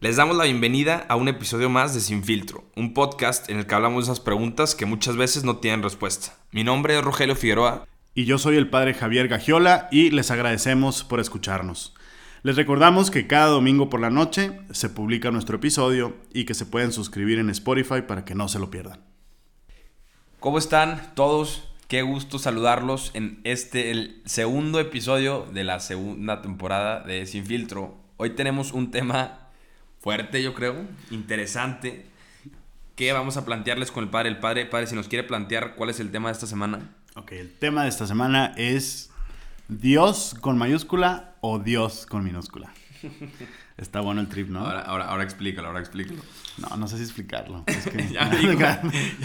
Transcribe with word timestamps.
Les 0.00 0.14
damos 0.14 0.36
la 0.36 0.44
bienvenida 0.44 1.06
a 1.08 1.16
un 1.16 1.26
episodio 1.26 1.68
más 1.68 1.92
de 1.92 1.98
Sin 1.98 2.22
Filtro, 2.22 2.62
un 2.76 2.94
podcast 2.94 3.50
en 3.50 3.58
el 3.58 3.66
que 3.66 3.74
hablamos 3.74 4.06
de 4.06 4.12
esas 4.12 4.22
preguntas 4.22 4.76
que 4.76 4.86
muchas 4.86 5.16
veces 5.16 5.42
no 5.42 5.56
tienen 5.56 5.82
respuesta. 5.82 6.36
Mi 6.52 6.62
nombre 6.62 6.96
es 6.96 7.02
Rogelio 7.02 7.34
Figueroa. 7.34 7.84
Y 8.14 8.24
yo 8.24 8.38
soy 8.38 8.56
el 8.56 8.70
padre 8.70 8.94
Javier 8.94 9.26
Gagiola 9.26 9.88
y 9.90 10.10
les 10.10 10.30
agradecemos 10.30 11.02
por 11.02 11.18
escucharnos. 11.18 11.96
Les 12.44 12.54
recordamos 12.54 13.10
que 13.10 13.26
cada 13.26 13.48
domingo 13.48 13.90
por 13.90 13.98
la 13.98 14.08
noche 14.08 14.60
se 14.70 14.88
publica 14.88 15.32
nuestro 15.32 15.56
episodio 15.56 16.16
y 16.32 16.44
que 16.44 16.54
se 16.54 16.66
pueden 16.66 16.92
suscribir 16.92 17.40
en 17.40 17.50
Spotify 17.50 18.02
para 18.02 18.24
que 18.24 18.36
no 18.36 18.46
se 18.46 18.60
lo 18.60 18.70
pierdan. 18.70 19.00
¿Cómo 20.38 20.58
están 20.58 21.12
todos? 21.16 21.74
Qué 21.88 22.02
gusto 22.02 22.38
saludarlos 22.38 23.10
en 23.14 23.40
este, 23.42 23.90
el 23.90 24.22
segundo 24.26 24.78
episodio 24.78 25.48
de 25.52 25.64
la 25.64 25.80
segunda 25.80 26.40
temporada 26.40 27.00
de 27.00 27.26
Sin 27.26 27.44
Filtro. 27.44 27.96
Hoy 28.16 28.30
tenemos 28.36 28.72
un 28.72 28.92
tema 28.92 29.47
fuerte, 30.00 30.42
yo 30.42 30.54
creo, 30.54 30.86
interesante, 31.10 32.06
que 32.96 33.12
vamos 33.12 33.36
a 33.36 33.44
plantearles 33.44 33.90
con 33.90 34.04
el 34.04 34.10
padre. 34.10 34.28
El 34.28 34.38
padre, 34.38 34.66
padre, 34.66 34.86
si 34.86 34.94
nos 34.94 35.08
quiere 35.08 35.24
plantear 35.24 35.74
cuál 35.74 35.90
es 35.90 36.00
el 36.00 36.10
tema 36.10 36.28
de 36.28 36.32
esta 36.32 36.46
semana. 36.46 36.80
Ok, 37.14 37.32
el 37.32 37.52
tema 37.52 37.84
de 37.84 37.88
esta 37.88 38.06
semana 38.06 38.54
es 38.56 39.10
Dios 39.68 40.34
con 40.40 40.58
mayúscula 40.58 41.34
o 41.40 41.58
Dios 41.58 42.06
con 42.06 42.24
minúscula. 42.24 42.72
Está 43.76 44.00
bueno 44.00 44.20
el 44.20 44.28
trip, 44.28 44.48
¿no? 44.48 44.60
Ahora, 44.60 44.80
ahora, 44.80 45.04
ahora 45.08 45.22
explícalo, 45.22 45.68
ahora 45.68 45.80
explícalo. 45.80 46.20
No, 46.58 46.76
no 46.76 46.88
sé 46.88 46.96
si 46.96 47.04
explicarlo. 47.04 47.64
ya, 48.12 48.24
me 48.24 48.38
dijo, 48.38 48.52
ya, 48.58 48.82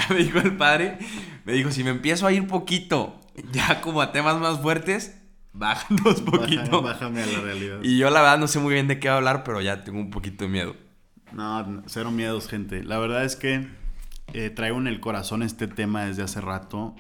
me 0.10 0.16
dijo, 0.18 0.40
el 0.40 0.56
padre, 0.56 1.00
me 1.44 1.54
dijo, 1.54 1.72
si 1.72 1.84
me 1.84 1.90
empiezo 1.90 2.28
a 2.28 2.32
ir 2.32 2.46
poquito, 2.46 3.20
ya 3.52 3.82
como 3.82 4.02
a 4.02 4.12
temas 4.12 4.40
más 4.40 4.62
fuertes, 4.62 5.20
bájanos 5.54 6.22
poquito. 6.22 6.82
Bájame 6.82 7.24
a 7.24 7.26
la 7.26 7.40
realidad. 7.40 7.80
Y 7.84 7.98
yo 7.98 8.10
la 8.10 8.22
verdad 8.22 8.40
no 8.40 8.48
sé 8.48 8.60
muy 8.60 8.74
bien 8.74 8.88
de 8.88 9.00
qué 9.00 9.08
va 9.08 9.16
a 9.16 9.18
hablar, 9.18 9.44
pero 9.44 9.62
ya 9.62 9.84
tengo 9.84 10.00
un 10.00 10.10
poquito 10.10 10.44
de 10.46 10.50
miedo. 10.50 10.76
No, 11.32 11.84
cero 11.88 12.12
miedos, 12.12 12.48
gente. 12.48 12.84
La 12.84 13.00
verdad 13.00 13.24
es 13.24 13.36
que 13.36 13.68
eh, 14.34 14.50
traigo 14.50 14.78
en 14.78 14.88
el 14.88 15.00
corazón 15.00 15.44
este 15.44 15.68
tema 15.68 16.06
desde 16.06 16.24
hace 16.24 16.42
rato, 16.42 16.96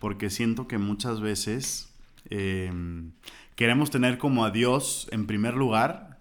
porque 0.00 0.30
siento 0.30 0.66
que 0.66 0.78
muchas 0.78 1.20
veces 1.20 1.94
em, 2.30 3.12
queremos 3.54 3.90
tener 3.90 4.18
como 4.18 4.44
a 4.44 4.50
Dios 4.50 5.08
en 5.10 5.26
primer 5.26 5.54
lugar, 5.54 6.20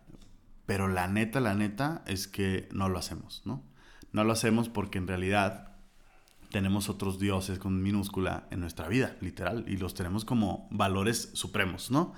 pero 0.65 0.87
la 0.87 1.07
neta, 1.07 1.39
la 1.39 1.53
neta 1.53 2.03
es 2.07 2.27
que 2.27 2.67
no 2.71 2.89
lo 2.89 2.99
hacemos, 2.99 3.41
¿no? 3.45 3.63
No 4.11 4.23
lo 4.23 4.33
hacemos 4.33 4.69
porque 4.69 4.97
en 4.97 5.07
realidad 5.07 5.74
tenemos 6.55 6.87
otros 6.87 7.19
dioses 7.19 7.59
con 7.59 7.83
minúscula 7.83 8.47
en 8.49 8.61
nuestra 8.61 8.87
vida, 8.87 9.17
literal, 9.19 9.65
y 9.67 9.75
los 9.75 9.93
tenemos 9.93 10.23
como 10.23 10.69
valores 10.71 11.31
supremos, 11.33 11.91
¿no? 11.91 12.13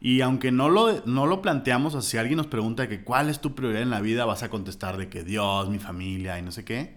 Y 0.00 0.22
aunque 0.22 0.50
no 0.50 0.70
lo, 0.70 1.04
no 1.04 1.26
lo 1.26 1.42
planteamos, 1.42 1.94
o 1.94 2.00
si 2.00 2.16
alguien 2.16 2.38
nos 2.38 2.46
pregunta 2.46 2.88
que 2.88 3.04
cuál 3.04 3.28
es 3.28 3.38
tu 3.42 3.54
prioridad 3.54 3.82
en 3.82 3.90
la 3.90 4.00
vida, 4.00 4.24
vas 4.24 4.42
a 4.42 4.48
contestar 4.48 4.96
de 4.96 5.10
que 5.10 5.24
Dios, 5.24 5.68
mi 5.68 5.78
familia 5.78 6.38
y 6.38 6.42
no 6.42 6.52
sé 6.52 6.64
qué, 6.64 6.96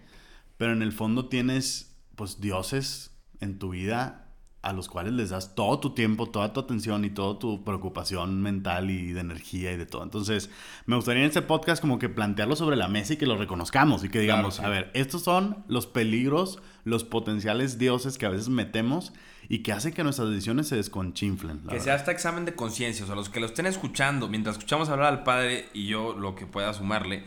pero 0.55 0.71
en 0.71 0.81
el 0.81 0.93
fondo 0.93 1.27
tienes 1.27 1.97
pues 2.15 2.39
dioses 2.39 3.11
en 3.41 3.59
tu 3.59 3.71
vida 3.71 4.28
a 4.61 4.73
los 4.73 4.89
cuales 4.89 5.13
les 5.13 5.29
das 5.29 5.55
todo 5.55 5.79
tu 5.79 5.91
tiempo, 5.91 6.27
toda 6.27 6.51
tu 6.51 6.59
atención 6.59 7.05
y 7.05 7.09
toda 7.09 7.39
tu 7.39 7.63
preocupación 7.63 8.41
mental 8.41 8.89
y 8.91 9.13
de 9.13 9.21
energía 9.21 9.71
y 9.71 9.77
de 9.77 9.85
todo. 9.85 10.03
Entonces, 10.03 10.49
me 10.85 10.97
gustaría 10.97 11.21
en 11.21 11.27
este 11.27 11.41
podcast 11.41 11.81
como 11.81 11.97
que 11.97 12.09
plantearlo 12.09 12.55
sobre 12.57 12.75
la 12.75 12.89
mesa 12.89 13.13
y 13.13 13.17
que 13.17 13.25
lo 13.25 13.37
reconozcamos 13.37 14.03
y 14.03 14.09
que 14.09 14.19
digamos, 14.19 14.59
a 14.59 14.67
ver, 14.67 14.91
estos 14.93 15.23
son 15.23 15.63
los 15.67 15.87
peligros, 15.87 16.61
los 16.83 17.05
potenciales 17.05 17.77
dioses 17.77 18.17
que 18.17 18.25
a 18.25 18.29
veces 18.29 18.49
metemos 18.49 19.13
y 19.47 19.59
que 19.59 19.71
hacen 19.71 19.93
que 19.93 20.03
nuestras 20.03 20.29
decisiones 20.29 20.67
se 20.67 20.75
desconchinflen. 20.75 21.61
Que 21.69 21.79
sea 21.79 21.93
hasta 21.93 22.11
examen 22.11 22.43
de 22.43 22.53
conciencia, 22.53 23.05
o 23.05 23.07
sea, 23.07 23.15
los 23.15 23.29
que 23.29 23.39
lo 23.39 23.45
estén 23.45 23.65
escuchando, 23.65 24.27
mientras 24.27 24.57
escuchamos 24.57 24.89
hablar 24.89 25.07
al 25.07 25.23
padre 25.23 25.69
y 25.73 25.87
yo 25.87 26.13
lo 26.17 26.35
que 26.35 26.45
pueda 26.45 26.73
sumarle, 26.73 27.23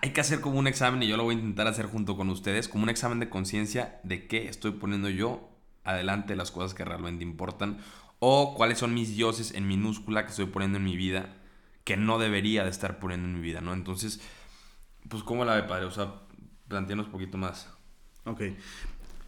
hay 0.00 0.10
que 0.10 0.20
hacer 0.20 0.40
como 0.40 0.58
un 0.58 0.68
examen 0.68 1.02
y 1.02 1.08
yo 1.08 1.16
lo 1.16 1.24
voy 1.24 1.34
a 1.34 1.38
intentar 1.38 1.66
hacer 1.66 1.86
junto 1.86 2.16
con 2.16 2.30
ustedes, 2.30 2.68
como 2.68 2.84
un 2.84 2.90
examen 2.90 3.18
de 3.18 3.28
conciencia 3.28 4.00
de 4.04 4.28
qué 4.28 4.48
estoy 4.48 4.72
poniendo 4.72 5.08
yo 5.08 5.53
adelante 5.84 6.36
las 6.36 6.50
cosas 6.50 6.74
que 6.74 6.84
realmente 6.84 7.22
importan 7.22 7.78
o 8.18 8.54
cuáles 8.54 8.78
son 8.78 8.94
mis 8.94 9.14
dioses 9.14 9.52
en 9.54 9.68
minúscula 9.68 10.24
que 10.24 10.30
estoy 10.30 10.46
poniendo 10.46 10.78
en 10.78 10.84
mi 10.84 10.96
vida 10.96 11.36
que 11.84 11.96
no 11.96 12.18
debería 12.18 12.64
de 12.64 12.70
estar 12.70 12.98
poniendo 12.98 13.28
en 13.28 13.34
mi 13.34 13.40
vida, 13.40 13.60
¿no? 13.60 13.74
Entonces, 13.74 14.20
pues 15.08 15.22
¿cómo 15.22 15.44
la 15.44 15.54
ve, 15.54 15.64
padre? 15.64 15.84
O 15.84 15.90
sea, 15.90 16.14
planteanos 16.66 17.06
un 17.06 17.12
poquito 17.12 17.36
más. 17.36 17.68
Ok. 18.24 18.42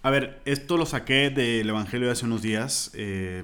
A 0.02 0.10
ver, 0.10 0.40
esto 0.44 0.78
lo 0.78 0.86
saqué 0.86 1.30
del 1.30 1.68
Evangelio 1.68 2.06
de 2.06 2.12
hace 2.12 2.24
unos 2.24 2.40
días, 2.40 2.90
eh, 2.94 3.42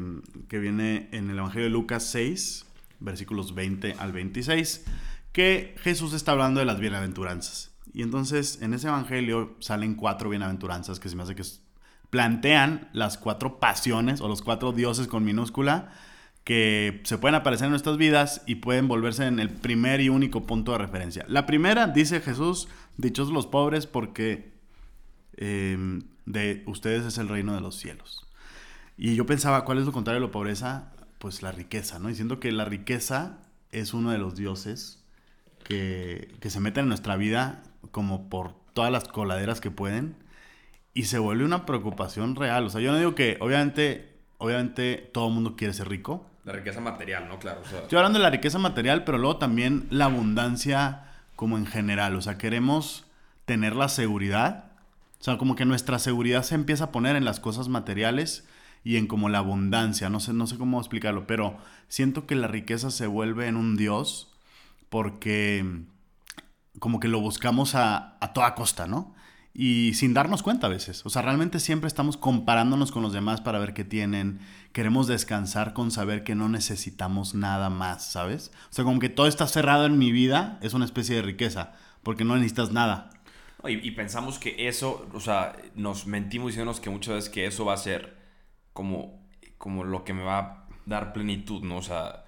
que 0.49 0.59
viene 0.59 1.09
en 1.13 1.29
el 1.29 1.39
Evangelio 1.39 1.65
de 1.65 1.71
Lucas 1.71 2.05
6, 2.07 2.67
versículos 3.01 3.55
20 3.55 3.97
al 3.99 4.13
26, 4.13 4.85
que 5.33 5.75
Jesús 5.81 6.15
está 6.15 6.33
hablando 6.33 6.61
de 6.61 6.67
las 6.67 6.79
bienaventuranzas. 6.79 7.75
Y 7.93 8.03
entonces 8.03 8.63
en 8.63 8.75
ese 8.75 8.89
Evangelio 8.89 9.57
salen 9.61 9.95
cuatro 9.97 10.31
bienaventuranzas 10.31 11.01
que 11.01 11.09
se 11.09 11.17
me 11.17 11.25
hace 11.25 11.35
que 11.35 11.43
plantean 12.13 12.91
las 12.93 13.17
cuatro 13.17 13.59
pasiones 13.59 14.21
o 14.21 14.29
los 14.29 14.43
cuatro 14.43 14.73
dioses 14.73 15.09
con 15.09 15.25
minúscula 15.25 15.95
que 16.45 17.01
se 17.05 17.17
pueden 17.17 17.37
aparecer 17.37 17.65
en 17.65 17.71
nuestras 17.71 17.97
vidas 17.97 18.43
y 18.45 18.57
pueden 18.57 18.87
volverse 18.87 19.27
en 19.27 19.41
el 19.41 19.49
primer 19.49 20.03
y 20.03 20.11
único 20.11 20.45
punto 20.45 20.73
de 20.73 20.79
referencia. 20.79 21.25
La 21.27 21.47
primera, 21.47 21.87
dice 21.87 22.21
Jesús, 22.21 22.69
dichos 22.99 23.31
los 23.31 23.47
pobres 23.47 23.87
porque 23.87 24.53
em, 25.39 26.03
de 26.27 26.63
ustedes 26.67 27.07
es 27.07 27.17
el 27.17 27.31
reino 27.31 27.55
de 27.55 27.63
los 27.63 27.77
cielos. 27.77 28.27
Y 28.99 29.15
yo 29.15 29.25
pensaba, 29.25 29.65
¿cuál 29.65 29.79
es 29.79 29.87
lo 29.87 29.93
contrario 29.93 30.21
de 30.21 30.27
la 30.27 30.33
pobreza? 30.33 30.93
Pues 31.19 31.41
la 31.41 31.51
riqueza, 31.51 31.99
¿no? 31.99 32.09
Diciendo 32.09 32.41
que 32.41 32.53
la 32.53 32.67
riqueza 32.67 33.39
es 33.71 33.95
uno 33.95 34.11
de 34.11 34.19
los 34.19 34.35
dioses 34.37 35.03
que, 35.65 36.35
que 36.41 36.51
se 36.51 36.61
meten 36.61 36.83
en 36.83 36.89
nuestra 36.89 37.17
vida 37.17 37.63
como 37.91 38.29
por 38.29 38.55
todas 38.75 38.93
las 38.93 39.05
coladeras 39.05 39.63
que 39.63 39.71
pueden 39.71 40.23
y 40.95 41.05
se 41.05 41.19
vuelve 41.19 41.45
una 41.45 41.67
preocupación 41.67 42.37
real. 42.37 42.67
O 42.67 42.71
sea, 42.71 42.81
yo 42.81 42.93
no 42.93 42.99
digo 42.99 43.15
que, 43.15 43.39
obviamente, 43.41 44.17
obviamente 44.39 45.11
todo 45.13 45.29
el 45.29 45.35
mundo 45.35 45.57
quiere 45.57 45.75
ser 45.75 45.89
rico. 45.89 46.27
La 46.45 46.53
riqueza 46.53 46.81
material, 46.81 47.29
¿no? 47.29 47.39
Claro. 47.39 47.63
Estoy 47.63 47.97
hablando 47.97 48.19
de 48.19 48.25
la 48.25 48.31
riqueza 48.31 48.59
material, 48.59 49.05
pero 49.05 49.19
luego 49.19 49.37
también 49.37 49.87
la 49.91 50.07
abundancia 50.07 51.05
como 51.37 51.57
en 51.57 51.67
general. 51.67 52.17
O 52.17 52.21
sea, 52.21 52.37
queremos 52.37 53.07
tener 53.45 53.75
la 53.77 53.89
seguridad. 53.89 54.73
O 55.21 55.25
sea, 55.25 55.39
como 55.39 55.55
que 55.55 55.65
nuestra 55.65 55.99
seguridad 55.99 56.43
se 56.43 56.57
empieza 56.57 56.85
a 56.85 56.93
poner 56.93 57.17
en 57.17 57.25
las 57.25 57.41
cosas 57.41 57.69
materiales 57.69 58.47
y 58.85 58.97
en 58.97 59.07
como 59.07 59.29
la 59.29 59.39
abundancia. 59.39 60.11
No 60.11 60.21
sé, 60.21 60.33
no 60.33 60.47
sé 60.47 60.59
cómo 60.59 60.81
explicarlo, 60.81 61.27
pero 61.27 61.57
siento 61.89 62.27
que 62.27 62.35
la 62.35 62.49
riqueza 62.49 62.91
se 62.91 63.07
vuelve 63.07 63.47
en 63.47 63.57
un 63.57 63.77
Dios 63.77 64.33
porque 64.89 65.85
como 66.81 66.99
que 67.01 67.09
lo 67.09 67.21
buscamos 67.21 67.75
a, 67.77 68.17
a 68.21 68.33
toda 68.33 68.55
costa, 68.55 68.87
¿no? 68.87 69.15
Y 69.55 69.93
sin 69.95 70.15
darnos 70.15 70.43
cuenta 70.43 70.67
a 70.67 70.71
veces. 70.71 71.05
O 71.05 71.11
sea, 71.11 71.23
realmente 71.23 71.61
siempre 71.61 71.89
estamos 71.89 72.17
comparándonos 72.17 72.91
con 72.91 73.03
los 73.03 73.13
demás 73.13 73.41
para 73.41 73.59
ver 73.59 73.75
qué 73.75 73.85
tienen. 73.85 74.41
Queremos 74.73 75.07
descansar 75.07 75.75
con 75.75 75.91
saber 75.91 76.25
que 76.25 76.35
no 76.35 76.49
necesitamos 76.49 77.35
nada 77.35 77.69
más, 77.69 78.05
¿sabes? 78.05 78.51
O 78.71 78.73
sea, 78.73 78.85
como 78.85 78.99
que 78.99 79.11
todo 79.11 79.27
está 79.27 79.47
cerrado 79.47 79.87
en 79.87 79.99
mi 79.99 80.11
vida, 80.11 80.59
es 80.63 80.73
una 80.73 80.87
especie 80.87 81.17
de 81.17 81.23
riqueza, 81.23 81.73
porque 82.03 82.25
no 82.25 82.35
necesitas 82.35 82.73
nada. 82.73 83.11
Y, 83.65 83.93
pensamos 83.93 84.41
que 84.41 84.67
eso, 84.67 85.09
o 85.13 85.21
sea, 85.21 85.57
nos 85.77 86.07
mentimos 86.07 86.49
diciéndonos 86.49 86.81
que 86.81 86.91
muchas 86.91 87.15
veces 87.15 87.31
que 87.31 87.47
eso 87.47 87.65
va 87.65 87.75
a 87.75 87.77
ser 87.77 88.17
como, 88.73 89.23
como 89.57 89.85
lo 89.85 90.03
que 90.03 90.13
me 90.13 90.25
va 90.25 90.39
a 90.39 90.67
dar 90.85 91.13
plenitud, 91.13 91.63
¿no? 91.63 91.77
O 91.77 91.83
sea, 91.83 92.25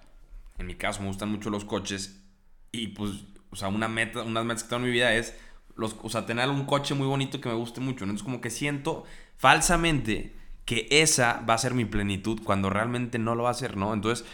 en 0.58 0.66
mi 0.66 0.76
caso 0.76 1.00
me 1.00 1.08
gustan 1.08 1.32
mucho 1.32 1.50
los 1.50 1.64
coches 1.64 2.22
y 2.70 2.88
pues, 2.88 3.24
o 3.50 3.56
sea, 3.56 3.66
una 3.66 3.88
meta, 3.88 4.22
unas 4.22 4.44
metas 4.44 4.62
que 4.62 4.68
tengo 4.68 4.84
en 4.84 4.90
mi 4.90 4.92
vida 4.92 5.12
es 5.14 5.36
los, 5.76 5.96
o 6.02 6.08
sea, 6.08 6.26
tener 6.26 6.48
un 6.48 6.64
coche 6.64 6.94
muy 6.94 7.06
bonito 7.06 7.40
que 7.40 7.48
me 7.48 7.54
guste 7.54 7.80
mucho. 7.80 8.04
Entonces 8.04 8.24
como 8.24 8.40
que 8.40 8.50
siento 8.50 9.04
falsamente 9.36 10.34
que 10.64 10.86
esa 10.90 11.44
va 11.48 11.54
a 11.54 11.58
ser 11.58 11.74
mi 11.74 11.84
plenitud 11.84 12.40
cuando 12.42 12.70
realmente 12.70 13.18
no 13.18 13.34
lo 13.34 13.44
va 13.44 13.50
a 13.50 13.54
ser, 13.54 13.76
¿no? 13.76 13.92
Entonces, 13.92 14.26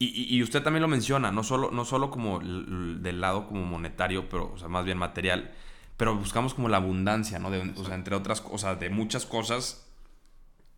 y, 0.00 0.40
usted 0.44 0.62
también 0.62 0.82
lo 0.82 0.88
menciona, 0.88 1.32
no 1.32 1.42
solo, 1.42 1.72
no 1.72 1.84
solo 1.84 2.08
como 2.10 2.38
del 2.38 3.20
lado 3.20 3.48
como 3.48 3.64
monetario, 3.64 4.28
pero, 4.28 4.52
o 4.54 4.58
sea, 4.58 4.68
más 4.68 4.84
bien 4.84 4.96
material, 4.96 5.50
pero 5.96 6.14
buscamos 6.14 6.54
como 6.54 6.68
la 6.68 6.76
abundancia, 6.76 7.40
¿no? 7.40 7.48
o 7.48 7.84
sea, 7.84 7.96
entre 7.96 8.14
otras 8.14 8.40
cosas, 8.40 8.78
de 8.78 8.90
muchas 8.90 9.26
cosas 9.26 9.88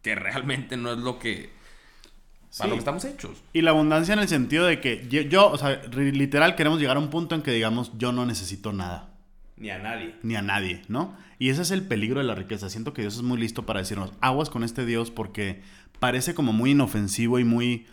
que 0.01 0.15
realmente 0.15 0.79
no 0.79 0.93
es 0.93 0.99
lo 0.99 1.19
que... 1.19 1.53
Para 2.57 2.71
lo 2.71 2.77
que 2.77 2.79
estamos 2.79 3.05
hechos. 3.05 3.43
Y 3.53 3.61
la 3.61 3.73
abundancia 3.73 4.15
en 4.15 4.21
el 4.21 4.29
sentido 4.29 4.65
de 4.65 4.81
que 4.81 5.07
yo, 5.07 5.51
o 5.51 5.59
sea, 5.59 5.83
literal 5.93 6.57
queremos 6.57 6.81
llegar 6.81 6.97
a 6.97 7.01
un 7.01 7.11
punto 7.11 7.35
en 7.35 7.43
que 7.43 7.53
digamos, 7.53 7.93
yo 7.99 8.13
no 8.13 8.25
necesito 8.25 8.73
nada. 8.73 9.11
Ni 9.61 9.71
a 9.71 9.79
nadie. 9.79 10.15
Ni 10.23 10.35
a 10.37 10.43
nadie, 10.43 10.83
¿no? 10.89 11.15
Y 11.39 11.51
ese 11.51 11.63
es 11.63 11.71
el 11.71 11.83
peligro 11.83 12.19
de 12.19 12.27
la 12.27 12.35
riqueza. 12.35 12.71
Siento 12.71 12.95
que 12.95 13.03
Dios 13.03 13.17
es 13.17 13.23
muy 13.23 13.39
listo 13.39 13.67
para 13.67 13.81
decirnos, 13.81 14.13
aguas 14.21 14.51
con 14.51 14.65
este 14.65 14.87
Dios 14.87 15.11
porque 15.11 15.63
parece 16.01 16.35
como 16.35 16.53
muy 16.53 16.71
inofensivo 16.71 17.39
y 17.39 17.45
muy, 17.45 17.87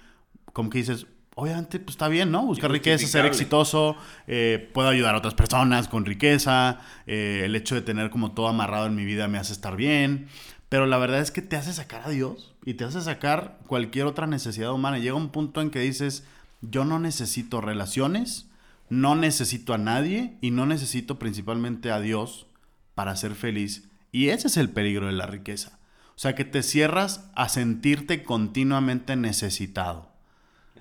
como 0.53 0.69
que 0.69 0.79
dices, 0.79 1.05
obviamente 1.35 1.79
pues 1.79 1.95
está 1.95 2.07
bien, 2.07 2.31
¿no? 2.31 2.45
Buscar 2.45 2.71
riqueza, 2.71 3.05
ser 3.05 3.25
exitoso, 3.25 3.97
eh, 4.27 4.69
puedo 4.73 4.87
ayudar 4.87 5.13
a 5.13 5.17
otras 5.19 5.35
personas 5.35 5.87
con 5.89 6.05
riqueza, 6.05 6.79
eh, 7.05 7.41
el 7.43 7.55
hecho 7.55 7.75
de 7.75 7.81
tener 7.81 8.09
como 8.09 8.31
todo 8.31 8.47
amarrado 8.47 8.87
en 8.87 8.95
mi 8.95 9.05
vida 9.05 9.27
me 9.27 9.37
hace 9.37 9.53
estar 9.53 9.75
bien, 9.75 10.27
pero 10.69 10.87
la 10.87 10.97
verdad 10.97 11.19
es 11.19 11.31
que 11.31 11.41
te 11.41 11.57
hace 11.57 11.73
sacar 11.73 12.01
a 12.05 12.09
Dios 12.09 12.55
y 12.65 12.73
te 12.73 12.85
hace 12.85 13.01
sacar 13.01 13.59
cualquier 13.67 14.05
otra 14.07 14.25
necesidad 14.25 14.71
humana. 14.73 14.99
llega 14.99 15.15
un 15.15 15.29
punto 15.29 15.61
en 15.61 15.69
que 15.69 15.79
dices, 15.79 16.25
yo 16.61 16.85
no 16.85 16.97
necesito 16.97 17.61
relaciones, 17.61 18.47
no 18.89 19.15
necesito 19.15 19.73
a 19.73 19.77
nadie 19.77 20.37
y 20.41 20.51
no 20.51 20.65
necesito 20.65 21.19
principalmente 21.19 21.91
a 21.91 21.99
Dios 21.99 22.47
para 22.95 23.15
ser 23.15 23.35
feliz. 23.35 23.89
Y 24.11 24.29
ese 24.29 24.47
es 24.47 24.57
el 24.57 24.69
peligro 24.69 25.07
de 25.07 25.13
la 25.13 25.27
riqueza. 25.27 25.79
O 26.15 26.19
sea, 26.19 26.33
que 26.33 26.45
te 26.45 26.63
cierras 26.63 27.29
a 27.35 27.47
sentirte 27.47 28.23
continuamente 28.23 29.15
necesitado, 29.15 30.11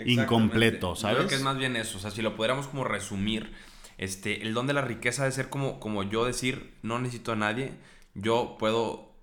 incompleto, 0.05 0.97
¿sabes? 0.97 1.17
Yo 1.17 1.19
creo 1.19 1.29
que 1.29 1.35
es 1.35 1.43
más 1.43 1.59
bien 1.59 1.77
eso. 1.77 1.99
O 1.99 2.01
sea, 2.01 2.11
si 2.11 2.23
lo 2.23 2.37
pudiéramos 2.37 2.69
como 2.69 2.85
resumir, 2.85 3.53
este, 3.99 4.43
el 4.43 4.55
don 4.55 4.67
de 4.67 4.73
la 4.73 4.81
riqueza 4.81 5.25
de 5.25 5.33
ser 5.33 5.51
como, 5.51 5.79
como 5.79 6.03
yo 6.05 6.25
decir, 6.25 6.75
no 6.83 6.99
necesito 6.99 7.33
a 7.33 7.37
nadie, 7.37 7.73
yo 8.15 8.57
puedo 8.59 9.15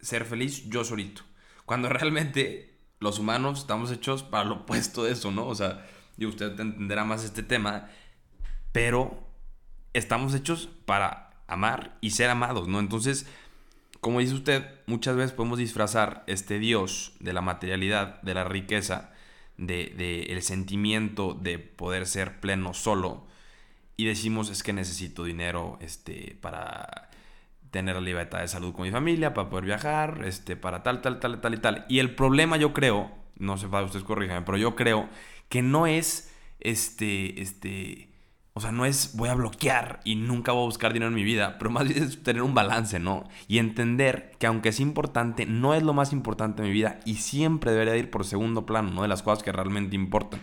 ser 0.00 0.26
feliz 0.26 0.68
yo 0.68 0.84
solito. 0.84 1.22
Cuando 1.64 1.88
realmente 1.90 2.78
los 3.00 3.18
humanos 3.18 3.60
estamos 3.60 3.90
hechos 3.90 4.22
para 4.22 4.44
lo 4.44 4.56
opuesto 4.56 5.04
de 5.04 5.12
eso, 5.12 5.30
¿no? 5.30 5.46
O 5.46 5.54
sea, 5.54 5.86
y 6.18 6.26
usted 6.26 6.60
entenderá 6.60 7.04
más 7.04 7.24
este 7.24 7.42
tema, 7.42 7.88
pero 8.72 9.22
estamos 9.92 10.34
hechos 10.34 10.68
para 10.84 11.30
amar 11.46 11.96
y 12.00 12.10
ser 12.10 12.30
amados, 12.30 12.68
¿no? 12.68 12.80
Entonces, 12.80 13.26
como 14.00 14.20
dice 14.20 14.34
usted, 14.34 14.64
muchas 14.86 15.16
veces 15.16 15.32
podemos 15.32 15.58
disfrazar 15.58 16.24
este 16.26 16.58
Dios 16.58 17.12
de 17.20 17.32
la 17.32 17.40
materialidad, 17.40 18.20
de 18.22 18.34
la 18.34 18.44
riqueza, 18.44 19.12
de, 19.58 19.94
de 19.96 20.22
el 20.24 20.42
sentimiento 20.42 21.34
de 21.34 21.58
poder 21.58 22.06
ser 22.06 22.40
pleno 22.40 22.74
solo, 22.74 23.26
y 23.96 24.06
decimos 24.06 24.50
es 24.50 24.62
que 24.62 24.72
necesito 24.72 25.24
dinero 25.24 25.78
este, 25.80 26.36
para 26.40 27.10
tener 27.70 27.94
la 27.94 28.00
libertad 28.00 28.40
de 28.40 28.48
salud 28.48 28.72
con 28.72 28.84
mi 28.84 28.90
familia, 28.90 29.34
para 29.34 29.48
poder 29.48 29.64
viajar, 29.64 30.22
este, 30.24 30.56
para 30.56 30.82
tal, 30.82 31.00
tal, 31.00 31.20
tal, 31.20 31.40
tal 31.40 31.54
y 31.54 31.58
tal. 31.58 31.86
Y 31.88 31.98
el 32.00 32.14
problema 32.14 32.56
yo 32.56 32.72
creo, 32.72 33.10
no 33.36 33.56
sé, 33.56 33.68
para 33.68 33.84
ustedes 33.84 34.04
corríjanme, 34.04 34.42
pero 34.42 34.58
yo 34.58 34.76
creo 34.76 35.08
que 35.48 35.62
no 35.62 35.86
es, 35.86 36.32
este, 36.60 37.40
este, 37.40 38.08
o 38.54 38.60
sea, 38.60 38.70
no 38.70 38.84
es 38.84 39.16
voy 39.16 39.30
a 39.30 39.34
bloquear 39.34 40.00
y 40.04 40.14
nunca 40.14 40.52
voy 40.52 40.62
a 40.62 40.66
buscar 40.66 40.92
dinero 40.92 41.08
en 41.08 41.14
mi 41.14 41.24
vida, 41.24 41.56
pero 41.58 41.70
más 41.70 41.88
bien 41.88 42.02
es 42.02 42.22
tener 42.22 42.42
un 42.42 42.54
balance, 42.54 42.98
¿no? 42.98 43.24
Y 43.48 43.58
entender 43.58 44.32
que 44.38 44.46
aunque 44.46 44.68
es 44.68 44.80
importante, 44.80 45.46
no 45.46 45.74
es 45.74 45.82
lo 45.82 45.94
más 45.94 46.12
importante 46.12 46.62
en 46.62 46.68
mi 46.68 46.74
vida 46.74 47.00
y 47.04 47.16
siempre 47.16 47.72
debería 47.72 47.96
ir 47.96 48.10
por 48.10 48.26
segundo 48.26 48.66
plano, 48.66 48.90
¿no? 48.90 49.02
De 49.02 49.08
las 49.08 49.22
cosas 49.22 49.42
que 49.42 49.52
realmente 49.52 49.96
importan. 49.96 50.40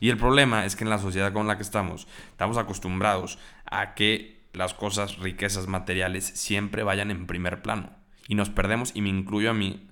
Y 0.00 0.10
el 0.10 0.16
problema 0.16 0.64
es 0.64 0.74
que 0.74 0.84
en 0.84 0.90
la 0.90 0.98
sociedad 0.98 1.32
con 1.32 1.46
la 1.46 1.56
que 1.56 1.62
estamos, 1.62 2.08
estamos 2.30 2.58
acostumbrados 2.58 3.38
a 3.66 3.94
que 3.94 4.44
las 4.52 4.74
cosas, 4.74 5.18
riquezas 5.18 5.68
materiales, 5.68 6.24
siempre 6.24 6.82
vayan 6.82 7.10
en 7.10 7.26
primer 7.26 7.62
plano. 7.62 7.90
Y 8.26 8.34
nos 8.34 8.50
perdemos, 8.50 8.92
y 8.94 9.02
me 9.02 9.10
incluyo 9.10 9.50
a 9.50 9.54
mí, 9.54 9.88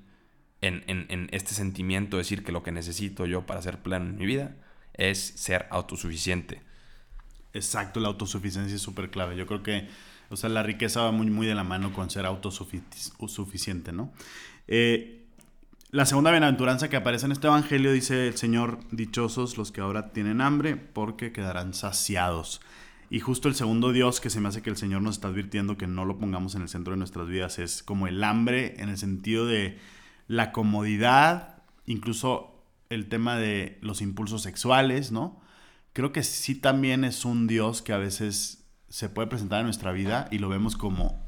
en, 0.60 0.84
en, 0.86 1.28
este 1.32 1.54
sentimiento 1.54 2.16
de 2.16 2.22
decir 2.22 2.44
que 2.44 2.52
lo 2.52 2.62
que 2.62 2.70
necesito 2.72 3.26
yo 3.26 3.46
para 3.46 3.62
ser 3.62 3.82
pleno 3.82 4.06
en 4.06 4.16
mi 4.16 4.26
vida 4.26 4.56
es 4.94 5.18
ser 5.18 5.66
autosuficiente. 5.70 6.62
Exacto, 7.54 8.00
la 8.00 8.08
autosuficiencia 8.08 8.74
es 8.74 8.82
súper 8.82 9.10
clave. 9.10 9.36
Yo 9.36 9.46
creo 9.46 9.62
que, 9.62 9.88
o 10.30 10.36
sea, 10.36 10.48
la 10.48 10.62
riqueza 10.62 11.02
va 11.02 11.12
muy, 11.12 11.28
muy 11.28 11.46
de 11.46 11.54
la 11.54 11.64
mano 11.64 11.92
con 11.92 12.10
ser 12.10 12.26
autosuficiente, 12.26 13.92
¿no? 13.92 14.12
Eh, 14.68 15.22
la 15.90 16.06
segunda 16.06 16.30
bienaventuranza 16.30 16.88
que 16.88 16.96
aparece 16.96 17.26
en 17.26 17.32
este 17.32 17.48
evangelio 17.48 17.92
dice 17.92 18.28
el 18.28 18.36
Señor, 18.36 18.78
dichosos 18.90 19.58
los 19.58 19.72
que 19.72 19.82
ahora 19.82 20.12
tienen 20.12 20.40
hambre, 20.40 20.76
porque 20.76 21.32
quedarán 21.32 21.74
saciados. 21.74 22.62
Y 23.10 23.20
justo 23.20 23.48
el 23.48 23.54
segundo 23.54 23.92
Dios 23.92 24.18
que 24.18 24.30
se 24.30 24.40
me 24.40 24.48
hace 24.48 24.62
que 24.62 24.70
el 24.70 24.78
Señor 24.78 25.02
nos 25.02 25.16
está 25.16 25.28
advirtiendo 25.28 25.76
que 25.76 25.86
no 25.86 26.06
lo 26.06 26.18
pongamos 26.18 26.54
en 26.54 26.62
el 26.62 26.70
centro 26.70 26.92
de 26.92 26.96
nuestras 26.96 27.28
vidas 27.28 27.58
es 27.58 27.82
como 27.82 28.06
el 28.06 28.24
hambre 28.24 28.74
en 28.78 28.88
el 28.88 28.96
sentido 28.96 29.44
de 29.44 29.78
la 30.28 30.50
comodidad, 30.50 31.62
incluso 31.84 32.64
el 32.88 33.10
tema 33.10 33.36
de 33.36 33.76
los 33.82 34.00
impulsos 34.00 34.40
sexuales, 34.40 35.12
¿no? 35.12 35.42
Creo 35.92 36.12
que 36.12 36.22
sí 36.22 36.54
también 36.54 37.04
es 37.04 37.24
un 37.24 37.46
Dios 37.46 37.82
que 37.82 37.92
a 37.92 37.98
veces 37.98 38.64
se 38.88 39.08
puede 39.08 39.28
presentar 39.28 39.60
en 39.60 39.66
nuestra 39.66 39.92
vida 39.92 40.28
y 40.30 40.38
lo 40.38 40.48
vemos 40.48 40.76
como 40.76 41.18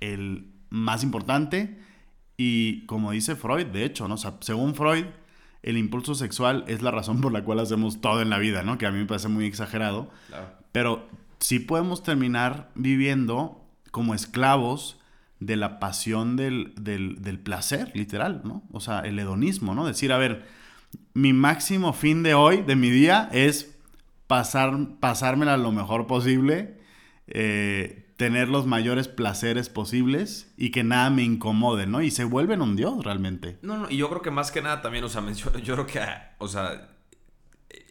el 0.00 0.46
más 0.70 1.02
importante, 1.02 1.78
y 2.36 2.84
como 2.86 3.12
dice 3.12 3.36
Freud, 3.36 3.66
de 3.66 3.84
hecho, 3.84 4.08
¿no? 4.08 4.16
según 4.16 4.74
Freud, 4.74 5.04
el 5.62 5.78
impulso 5.78 6.14
sexual 6.14 6.64
es 6.66 6.82
la 6.82 6.90
razón 6.90 7.20
por 7.20 7.32
la 7.32 7.44
cual 7.44 7.60
hacemos 7.60 8.00
todo 8.00 8.20
en 8.20 8.30
la 8.30 8.38
vida, 8.38 8.62
¿no? 8.62 8.78
Que 8.78 8.86
a 8.86 8.90
mí 8.90 8.98
me 8.98 9.06
parece 9.06 9.28
muy 9.28 9.46
exagerado. 9.46 10.10
Pero 10.72 11.06
sí 11.38 11.60
podemos 11.60 12.02
terminar 12.02 12.70
viviendo 12.74 13.64
como 13.92 14.14
esclavos 14.14 14.98
de 15.38 15.56
la 15.56 15.78
pasión 15.78 16.36
del, 16.36 16.72
placer, 17.44 17.92
literal, 17.94 18.42
¿no? 18.44 18.64
O 18.72 18.80
sea, 18.80 19.00
el 19.00 19.18
hedonismo, 19.18 19.74
¿no? 19.74 19.86
Decir, 19.86 20.12
a 20.12 20.18
ver, 20.18 20.44
mi 21.14 21.32
máximo 21.32 21.92
fin 21.92 22.24
de 22.24 22.34
hoy, 22.34 22.62
de 22.62 22.74
mi 22.74 22.90
día, 22.90 23.28
es 23.32 23.71
pasar, 24.32 24.72
pasármela 24.98 25.58
lo 25.58 25.72
mejor 25.72 26.06
posible, 26.06 26.78
eh, 27.26 28.14
tener 28.16 28.48
los 28.48 28.66
mayores 28.66 29.06
placeres 29.06 29.68
posibles 29.68 30.54
y 30.56 30.70
que 30.70 30.84
nada 30.84 31.10
me 31.10 31.22
incomode, 31.22 31.86
¿no? 31.86 32.00
Y 32.00 32.10
se 32.10 32.24
vuelven 32.24 32.62
un 32.62 32.74
dios 32.74 33.04
realmente. 33.04 33.58
No, 33.60 33.76
no, 33.76 33.90
y 33.90 33.98
yo 33.98 34.08
creo 34.08 34.22
que 34.22 34.30
más 34.30 34.50
que 34.50 34.62
nada 34.62 34.80
también, 34.80 35.04
o 35.04 35.10
sea, 35.10 35.20
menciono, 35.30 35.58
yo 35.58 35.74
creo 35.74 35.86
que, 35.86 36.00
o 36.38 36.48
sea, 36.48 36.88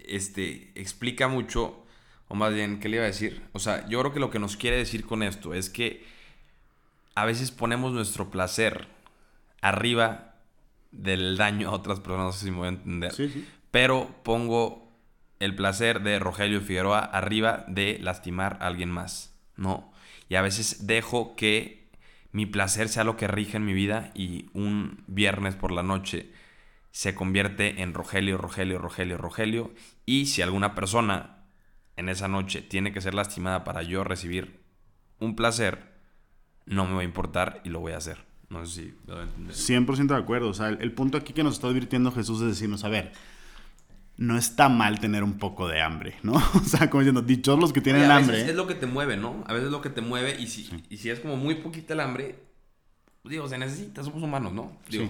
este, 0.07 0.71
explica 0.73 1.27
mucho, 1.27 1.85
o 2.27 2.33
más 2.33 2.55
bien, 2.55 2.79
¿qué 2.79 2.89
le 2.89 2.95
iba 2.95 3.03
a 3.03 3.07
decir? 3.07 3.43
O 3.53 3.59
sea, 3.59 3.87
yo 3.87 3.99
creo 3.99 4.11
que 4.11 4.19
lo 4.19 4.31
que 4.31 4.39
nos 4.39 4.57
quiere 4.57 4.77
decir 4.77 5.05
con 5.05 5.21
esto 5.21 5.53
es 5.53 5.69
que 5.69 6.03
a 7.13 7.23
veces 7.25 7.51
ponemos 7.51 7.93
nuestro 7.93 8.31
placer 8.31 8.87
arriba 9.61 10.37
del 10.89 11.37
daño 11.37 11.69
a 11.69 11.73
otras 11.73 11.99
personas, 11.99 12.25
no 12.25 12.31
sé 12.31 12.45
si 12.45 12.49
me 12.49 12.57
voy 12.57 12.65
a 12.65 12.69
entender. 12.69 13.11
Sí, 13.11 13.29
sí. 13.29 13.47
Pero 13.69 14.09
pongo 14.23 14.80
el 15.41 15.55
placer 15.55 16.01
de 16.03 16.19
Rogelio 16.19 16.61
Figueroa 16.61 16.99
arriba 16.99 17.65
de 17.67 17.97
lastimar 17.99 18.57
a 18.61 18.67
alguien 18.67 18.91
más, 18.91 19.35
¿no? 19.57 19.91
Y 20.29 20.35
a 20.35 20.41
veces 20.41 20.87
dejo 20.87 21.35
que 21.35 21.89
mi 22.31 22.45
placer 22.45 22.87
sea 22.87 23.03
lo 23.03 23.17
que 23.17 23.27
rige 23.27 23.57
en 23.57 23.65
mi 23.65 23.73
vida 23.73 24.11
y 24.13 24.49
un 24.53 25.03
viernes 25.07 25.55
por 25.55 25.71
la 25.71 25.83
noche 25.83 26.31
se 26.91 27.15
convierte 27.15 27.81
en 27.81 27.93
Rogelio, 27.93 28.37
Rogelio, 28.37 28.77
Rogelio, 28.77 29.17
Rogelio. 29.17 29.71
Y 30.05 30.27
si 30.27 30.41
alguna 30.41 30.75
persona 30.75 31.45
en 31.95 32.09
esa 32.09 32.27
noche 32.27 32.61
tiene 32.61 32.93
que 32.93 33.01
ser 33.01 33.13
lastimada 33.13 33.63
para 33.63 33.81
yo 33.81 34.03
recibir 34.03 34.61
un 35.19 35.35
placer, 35.35 35.91
no 36.65 36.85
me 36.85 36.95
va 36.95 37.01
a 37.01 37.05
importar 37.05 37.61
y 37.63 37.69
lo 37.69 37.79
voy 37.79 37.93
a 37.93 37.97
hacer. 37.97 38.17
No 38.49 38.65
sé 38.65 38.73
si 38.73 38.93
lo 39.07 39.15
voy 39.15 39.23
a 39.23 39.27
entender. 39.27 39.55
100% 39.55 40.07
de 40.07 40.15
acuerdo. 40.15 40.49
O 40.49 40.53
sea, 40.53 40.69
el 40.69 40.91
punto 40.93 41.17
aquí 41.17 41.33
que 41.33 41.43
nos 41.43 41.55
está 41.55 41.67
advirtiendo 41.67 42.11
Jesús 42.11 42.41
es 42.41 42.47
decirnos, 42.49 42.83
a 42.83 42.89
ver, 42.89 43.13
no 44.21 44.37
está 44.37 44.69
mal 44.69 44.99
tener 44.99 45.23
un 45.23 45.39
poco 45.39 45.67
de 45.67 45.81
hambre, 45.81 46.15
¿no? 46.21 46.33
O 46.53 46.63
sea, 46.63 46.91
como 46.91 47.01
diciendo, 47.01 47.23
dichos 47.23 47.59
los 47.59 47.73
que 47.73 47.81
tienen 47.81 48.09
hambre. 48.11 48.41
Es 48.41 48.55
lo 48.55 48.67
que 48.67 48.75
te 48.75 48.85
mueve, 48.85 49.17
¿no? 49.17 49.43
A 49.47 49.53
veces 49.53 49.65
es 49.65 49.71
lo 49.71 49.81
que 49.81 49.89
te 49.89 50.01
mueve 50.01 50.39
y 50.39 50.45
si, 50.45 50.69
y 50.89 50.97
si 50.97 51.09
es 51.09 51.19
como 51.19 51.37
muy 51.37 51.55
poquita 51.55 51.95
el 51.95 52.01
hambre, 52.01 52.35
digo, 53.23 53.47
se 53.47 53.57
necesita, 53.57 54.03
somos 54.03 54.21
humanos, 54.21 54.53
¿no? 54.53 54.77
sí. 54.89 55.09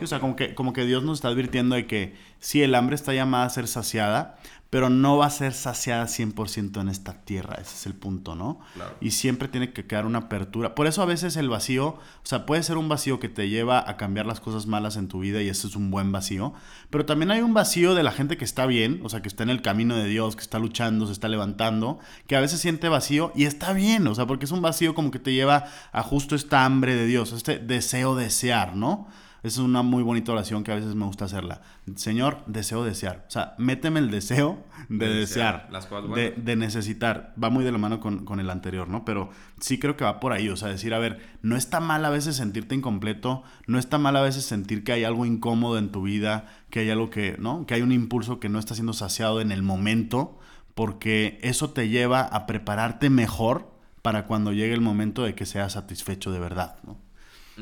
O 0.00 0.06
sea, 0.06 0.20
como 0.20 0.36
que, 0.36 0.54
como 0.54 0.72
que 0.72 0.84
Dios 0.84 1.02
nos 1.02 1.18
está 1.18 1.28
advirtiendo 1.28 1.76
de 1.76 1.86
que 1.86 2.14
sí, 2.38 2.62
el 2.62 2.74
hambre 2.74 2.94
está 2.94 3.12
llamada 3.12 3.46
a 3.46 3.50
ser 3.50 3.68
saciada, 3.68 4.36
pero 4.74 4.90
no 4.90 5.16
va 5.16 5.26
a 5.26 5.30
ser 5.30 5.52
saciada 5.52 6.06
100% 6.06 6.80
en 6.80 6.88
esta 6.88 7.24
tierra, 7.24 7.54
ese 7.60 7.76
es 7.76 7.86
el 7.86 7.94
punto, 7.94 8.34
¿no? 8.34 8.58
Y 9.00 9.12
siempre 9.12 9.46
tiene 9.46 9.72
que 9.72 9.86
quedar 9.86 10.04
una 10.04 10.18
apertura. 10.18 10.74
Por 10.74 10.88
eso 10.88 11.00
a 11.00 11.04
veces 11.04 11.36
el 11.36 11.48
vacío, 11.48 11.86
o 11.90 12.00
sea, 12.24 12.44
puede 12.44 12.64
ser 12.64 12.76
un 12.76 12.88
vacío 12.88 13.20
que 13.20 13.28
te 13.28 13.48
lleva 13.48 13.88
a 13.88 13.96
cambiar 13.96 14.26
las 14.26 14.40
cosas 14.40 14.66
malas 14.66 14.96
en 14.96 15.06
tu 15.06 15.20
vida 15.20 15.40
y 15.40 15.48
ese 15.48 15.68
es 15.68 15.76
un 15.76 15.92
buen 15.92 16.10
vacío, 16.10 16.54
pero 16.90 17.06
también 17.06 17.30
hay 17.30 17.40
un 17.40 17.54
vacío 17.54 17.94
de 17.94 18.02
la 18.02 18.10
gente 18.10 18.36
que 18.36 18.44
está 18.44 18.66
bien, 18.66 19.00
o 19.04 19.08
sea, 19.08 19.22
que 19.22 19.28
está 19.28 19.44
en 19.44 19.50
el 19.50 19.62
camino 19.62 19.94
de 19.94 20.06
Dios, 20.06 20.34
que 20.34 20.42
está 20.42 20.58
luchando, 20.58 21.06
se 21.06 21.12
está 21.12 21.28
levantando, 21.28 22.00
que 22.26 22.34
a 22.34 22.40
veces 22.40 22.58
siente 22.58 22.88
vacío 22.88 23.30
y 23.36 23.44
está 23.44 23.74
bien, 23.74 24.08
o 24.08 24.14
sea, 24.16 24.26
porque 24.26 24.46
es 24.46 24.50
un 24.50 24.60
vacío 24.60 24.96
como 24.96 25.12
que 25.12 25.20
te 25.20 25.32
lleva 25.32 25.66
a 25.92 26.02
justo 26.02 26.34
esta 26.34 26.64
hambre 26.64 26.96
de 26.96 27.06
Dios, 27.06 27.30
este 27.30 27.60
deseo 27.60 28.16
desear, 28.16 28.74
¿no? 28.74 29.06
Esa 29.44 29.60
es 29.60 29.66
una 29.66 29.82
muy 29.82 30.02
bonita 30.02 30.32
oración 30.32 30.64
que 30.64 30.72
a 30.72 30.74
veces 30.74 30.94
me 30.94 31.04
gusta 31.04 31.26
hacerla. 31.26 31.60
Señor, 31.96 32.38
deseo 32.46 32.82
desear. 32.82 33.26
O 33.28 33.30
sea, 33.30 33.54
méteme 33.58 34.00
el 34.00 34.10
deseo 34.10 34.64
de, 34.88 35.06
desear, 35.06 35.68
las 35.70 35.84
cosas 35.84 36.10
de, 36.14 36.56
necesitar. 36.56 37.34
Va 37.40 37.50
muy 37.50 37.62
de 37.62 37.70
la 37.70 37.76
mano 37.76 38.00
con, 38.00 38.24
con, 38.24 38.40
el 38.40 38.48
anterior, 38.48 38.88
¿no? 38.88 39.04
Pero 39.04 39.28
sí 39.60 39.78
creo 39.78 39.98
que 39.98 40.04
va 40.04 40.18
por 40.18 40.32
ahí. 40.32 40.48
O 40.48 40.56
sea, 40.56 40.70
decir, 40.70 40.94
a 40.94 40.98
ver, 40.98 41.20
no 41.42 41.56
está 41.56 41.80
mal 41.80 42.06
a 42.06 42.08
veces 42.08 42.36
sentirte 42.36 42.74
incompleto, 42.74 43.42
no 43.66 43.78
está 43.78 43.98
mal 43.98 44.16
a 44.16 44.22
veces 44.22 44.46
sentir 44.46 44.82
que 44.82 44.92
hay 44.92 45.04
algo 45.04 45.26
incómodo 45.26 45.76
en 45.76 45.92
tu 45.92 46.00
vida, 46.04 46.46
que 46.70 46.80
hay 46.80 46.88
algo 46.88 47.10
que, 47.10 47.36
¿no? 47.38 47.66
Que 47.66 47.74
hay 47.74 47.82
un 47.82 47.92
impulso 47.92 48.40
que 48.40 48.48
no 48.48 48.58
está 48.58 48.74
siendo 48.74 48.94
saciado 48.94 49.42
en 49.42 49.52
el 49.52 49.62
momento, 49.62 50.38
porque 50.74 51.38
eso 51.42 51.68
te 51.68 51.90
lleva 51.90 52.22
a 52.22 52.46
prepararte 52.46 53.10
mejor 53.10 53.74
para 54.00 54.26
cuando 54.26 54.54
llegue 54.54 54.72
el 54.72 54.80
momento 54.80 55.22
de 55.22 55.34
que 55.34 55.44
seas 55.44 55.74
satisfecho 55.74 56.32
de 56.32 56.38
verdad, 56.38 56.76
¿no? 56.82 57.03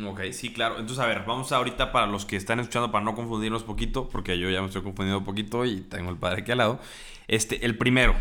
Ok, 0.00 0.22
sí, 0.32 0.52
claro. 0.52 0.78
Entonces, 0.78 0.98
a 0.98 1.06
ver, 1.06 1.24
vamos 1.26 1.52
ahorita 1.52 1.92
para 1.92 2.06
los 2.06 2.24
que 2.24 2.36
están 2.36 2.60
escuchando, 2.60 2.90
para 2.90 3.04
no 3.04 3.14
confundirnos 3.14 3.62
poquito, 3.62 4.08
porque 4.08 4.38
yo 4.38 4.48
ya 4.48 4.60
me 4.60 4.68
estoy 4.68 4.82
confundiendo 4.82 5.18
un 5.18 5.24
poquito 5.24 5.64
y 5.64 5.82
tengo 5.82 6.10
el 6.10 6.16
padre 6.16 6.42
aquí 6.42 6.52
al 6.52 6.58
lado. 6.58 6.80
Este, 7.28 7.66
el 7.66 7.76
primero 7.76 8.14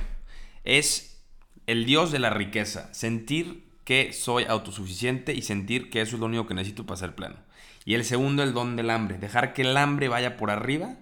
es 0.64 1.24
el 1.68 1.86
Dios 1.86 2.12
de 2.12 2.20
la 2.20 2.30
riqueza. 2.30 2.94
Sentir 2.94 3.70
que 3.86 4.12
soy 4.12 4.44
autosuficiente 4.44 5.34
y 5.34 5.42
sentir 5.42 5.90
que 5.90 6.02
eso 6.02 6.16
es 6.16 6.20
lo 6.20 6.26
único 6.26 6.46
que 6.46 6.54
necesito 6.54 6.86
para 6.86 6.98
ser 6.98 7.16
pleno. 7.16 7.36
Y 7.86 7.94
el 7.94 8.04
segundo, 8.04 8.44
el 8.44 8.54
don 8.54 8.76
del 8.76 8.90
hambre. 8.90 9.18
Dejar 9.18 9.54
que 9.54 9.62
el 9.62 9.76
hambre 9.78 10.10
vaya 10.10 10.38
por 10.38 10.52
arriba. 10.52 10.96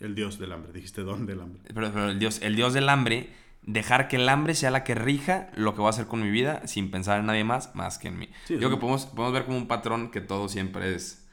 El 0.00 0.14
Dios 0.14 0.38
del 0.38 0.52
hambre, 0.52 0.72
dijiste 0.72 1.00
don 1.00 1.26
del 1.26 1.40
hambre. 1.40 1.62
Pero, 1.66 1.90
pero 1.92 2.10
el, 2.10 2.18
Dios, 2.18 2.40
el 2.42 2.56
Dios 2.56 2.74
del 2.74 2.88
hambre 2.88 3.30
dejar 3.62 4.08
que 4.08 4.16
el 4.16 4.28
hambre 4.28 4.54
sea 4.54 4.70
la 4.70 4.82
que 4.84 4.94
rija 4.94 5.48
lo 5.54 5.74
que 5.74 5.80
voy 5.80 5.88
a 5.88 5.90
hacer 5.90 6.06
con 6.06 6.22
mi 6.22 6.30
vida 6.30 6.66
sin 6.66 6.90
pensar 6.90 7.20
en 7.20 7.26
nadie 7.26 7.44
más 7.44 7.74
más 7.74 7.98
que 7.98 8.08
en 8.08 8.18
mí. 8.18 8.28
Sí, 8.46 8.54
Yo 8.58 8.68
sí. 8.68 8.74
que 8.74 8.80
podemos, 8.80 9.06
podemos 9.06 9.32
ver 9.34 9.44
como 9.44 9.58
un 9.58 9.66
patrón 9.68 10.10
que 10.10 10.20
todo 10.20 10.48
siempre 10.48 10.94
es 10.94 11.24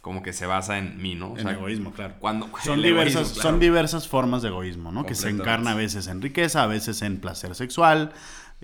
como 0.00 0.22
que 0.22 0.34
se 0.34 0.44
basa 0.44 0.76
en 0.76 1.00
mí, 1.00 1.14
¿no? 1.14 1.28
O 1.32 1.38
En 1.38 1.48
egoísmo, 1.48 1.90
claro. 1.92 2.16
Cuando, 2.18 2.50
Son 2.62 2.82
diversas, 2.82 3.14
egoísmo, 3.14 3.34
claro. 3.34 3.48
son 3.50 3.60
diversas 3.60 4.06
formas 4.06 4.42
de 4.42 4.48
egoísmo, 4.48 4.92
¿no? 4.92 5.06
Que 5.06 5.14
se 5.14 5.30
encarna 5.30 5.70
a 5.70 5.74
veces 5.74 6.08
en 6.08 6.20
riqueza, 6.20 6.62
a 6.62 6.66
veces 6.66 7.00
en 7.00 7.20
placer 7.20 7.54
sexual, 7.54 8.12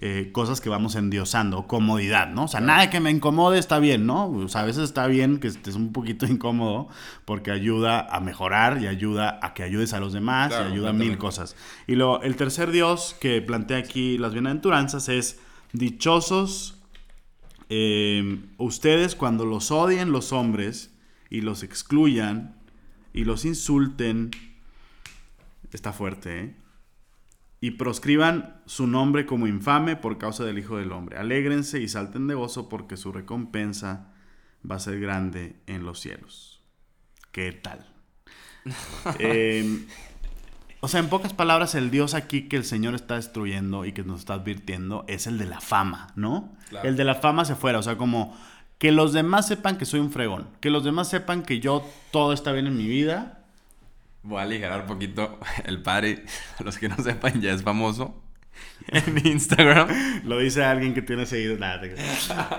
eh, 0.03 0.31
cosas 0.33 0.63
que 0.63 0.71
vamos 0.71 0.95
endiosando, 0.95 1.67
comodidad, 1.67 2.29
¿no? 2.31 2.45
O 2.45 2.49
sea, 2.49 2.61
nada 2.61 2.89
que 2.89 3.01
me 3.01 3.11
incomode 3.11 3.59
está 3.59 3.79
bien, 3.79 4.07
¿no? 4.07 4.31
O 4.31 4.49
sea, 4.49 4.63
a 4.63 4.65
veces 4.65 4.85
está 4.85 5.07
bien 5.07 5.39
que 5.41 5.49
estés 5.49 5.75
un 5.75 5.93
poquito 5.93 6.25
incómodo 6.33 6.89
porque 7.27 7.51
ayuda 7.51 8.07
a 8.09 8.19
mejorar 8.21 8.83
y 8.83 8.87
ayuda 8.87 9.39
a 9.43 9.53
que 9.53 9.63
ayudes 9.63 9.93
a 9.93 10.01
los 10.01 10.15
demás 10.15 10.49
Claro, 10.49 10.71
y 10.71 10.73
ayuda 10.73 10.91
a 10.91 10.93
mil 10.95 11.19
cosas. 11.19 11.55
Y 11.87 11.97
lo, 11.97 12.23
el 12.23 12.37
tercer 12.37 12.71
Dios 12.71 13.15
que 13.21 13.43
plantea 13.43 13.77
aquí 13.77 14.17
las 14.17 14.33
bienaventuranzas 14.33 15.11
es 15.11 15.39
dichosos 15.73 16.81
eh, 17.73 18.41
ustedes 18.59 19.15
cuando 19.15 19.45
los 19.45 19.71
odien 19.71 20.11
los 20.11 20.33
hombres 20.33 20.91
y 21.31 21.43
los 21.43 21.63
excluyan 21.63 22.57
y 23.13 23.25
los 23.25 23.45
insulten, 23.45 24.31
está 25.73 25.93
fuerte, 25.93 26.41
¿eh? 26.41 26.55
Y 27.61 27.73
proscriban 27.73 28.63
su 28.67 28.87
nombre 28.87 29.27
como 29.27 29.47
infame 29.47 29.97
por 29.97 30.17
causa 30.17 30.45
del 30.45 30.59
Hijo 30.59 30.79
del 30.79 30.93
Hombre. 30.93 31.19
Alégrense 31.19 31.81
y 31.81 31.89
salten 31.89 32.27
de 32.27 32.35
gozo 32.35 32.69
porque 32.69 32.97
su 32.97 33.13
recompensa 33.13 34.13
va 34.69 34.77
a 34.77 34.81
ser 34.81 34.99
grande 35.01 35.57
en 35.67 35.85
los 35.85 36.01
cielos. 36.01 36.63
¿Qué 37.33 37.53
tal? 37.53 37.87
Eh, 39.19 39.87
o 40.81 40.89
sea, 40.89 41.01
en 41.01 41.09
pocas 41.09 41.35
palabras, 41.35 41.75
el 41.75 41.91
Dios 41.91 42.15
aquí 42.15 42.49
que 42.49 42.57
el 42.57 42.65
Señor 42.65 42.95
está 42.95 43.17
destruyendo 43.17 43.85
y 43.85 43.93
que 43.93 44.03
nos 44.03 44.21
está 44.21 44.35
advirtiendo 44.35 45.05
es 45.09 45.27
el 45.27 45.37
de 45.37 45.45
la 45.45 45.61
fama, 45.61 46.09
¿no? 46.17 46.57
Claro. 46.71 46.89
El 46.89 46.97
de 46.97 47.05
la 47.05 47.17
fama 47.17 47.45
se 47.45 47.55
fuera, 47.55 47.79
o 47.79 47.83
sea, 47.83 47.97
como 47.97 48.35
que 48.79 48.93
los 48.93 49.13
demás 49.13 49.47
sepan 49.47 49.77
que 49.77 49.85
soy 49.85 50.01
un 50.01 50.11
fregón, 50.11 50.49
que 50.61 50.71
los 50.71 50.83
demás 50.83 51.09
sepan 51.09 51.43
que 51.43 51.61
yo 51.61 51.87
todo 52.11 52.33
está 52.33 52.53
bien 52.53 52.67
en 52.67 52.79
mi 52.79 52.89
vida. 52.89 53.40
Voy 54.23 54.39
a 54.39 54.43
aligerar 54.43 54.83
un 54.83 54.87
poquito. 54.87 55.39
El 55.65 55.83
padre, 55.83 56.25
los 56.65 56.79
que 56.79 56.89
no 56.89 56.97
sepan, 56.97 57.41
ya 57.41 57.53
es 57.53 57.63
famoso 57.63 58.23
en 58.89 59.27
Instagram. 59.27 59.89
Lo 60.25 60.39
dice 60.39 60.65
alguien 60.65 60.93
que 60.95 61.03
tiene 61.03 61.25
seguido. 61.27 61.57
Nada, 61.57 61.81
te. 61.81 61.95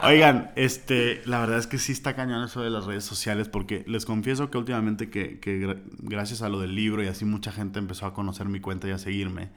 Oigan, 0.04 0.52
este, 0.56 1.22
la 1.26 1.40
verdad 1.40 1.60
es 1.60 1.68
que 1.68 1.78
sí 1.78 1.92
está 1.92 2.16
cañón 2.16 2.44
eso 2.44 2.62
de 2.62 2.70
las 2.70 2.86
redes 2.86 3.04
sociales 3.06 3.50
porque 3.50 3.84
les 3.88 4.06
confieso 4.06 4.50
que 4.50 4.58
últimamente 4.58 5.10
que, 5.10 5.40
que 5.40 5.60
gra- 5.62 5.82
gracias 6.00 6.42
a 6.42 6.50
lo 6.50 6.60
del 6.60 6.76
libro 6.76 7.04
y 7.04 7.08
así 7.08 7.26
mucha 7.26 7.52
gente 7.52 7.80
empezó 7.80 8.06
a 8.08 8.14
conocer 8.14 8.48
mi 8.48 8.60
cuenta 8.60 8.88
y 8.88 8.92
a 8.92 8.98
seguirme. 8.98 9.50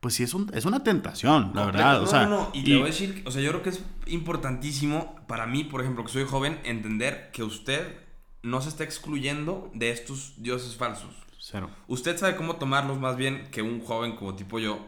Pues 0.00 0.14
sí, 0.14 0.22
es, 0.24 0.34
un, 0.34 0.50
es 0.52 0.64
una 0.64 0.82
tentación, 0.82 1.52
la 1.54 1.66
verdad. 1.66 1.98
No, 1.98 2.02
o 2.04 2.06
sea, 2.08 2.24
no, 2.24 2.30
no. 2.30 2.50
Y, 2.54 2.60
y- 2.60 2.66
le 2.66 2.74
voy 2.76 2.82
a 2.84 2.86
decir, 2.86 3.22
o 3.26 3.30
sea, 3.30 3.40
yo 3.42 3.50
creo 3.50 3.62
que 3.62 3.68
es 3.70 3.84
importantísimo 4.06 5.16
para 5.28 5.46
mí, 5.46 5.64
por 5.64 5.80
ejemplo, 5.82 6.04
que 6.04 6.10
soy 6.12 6.24
joven, 6.24 6.58
entender 6.64 7.30
que 7.32 7.42
usted 7.42 7.96
no 8.42 8.60
se 8.60 8.68
está 8.70 8.82
excluyendo 8.84 9.70
de 9.74 9.90
estos 9.90 10.34
dioses 10.42 10.76
falsos. 10.76 11.14
Cero. 11.44 11.70
Usted 11.88 12.16
sabe 12.18 12.36
cómo 12.36 12.54
tomarlos 12.54 13.00
más 13.00 13.16
bien 13.16 13.48
que 13.50 13.62
un 13.62 13.80
joven 13.80 14.14
como 14.14 14.36
tipo 14.36 14.60
yo, 14.60 14.78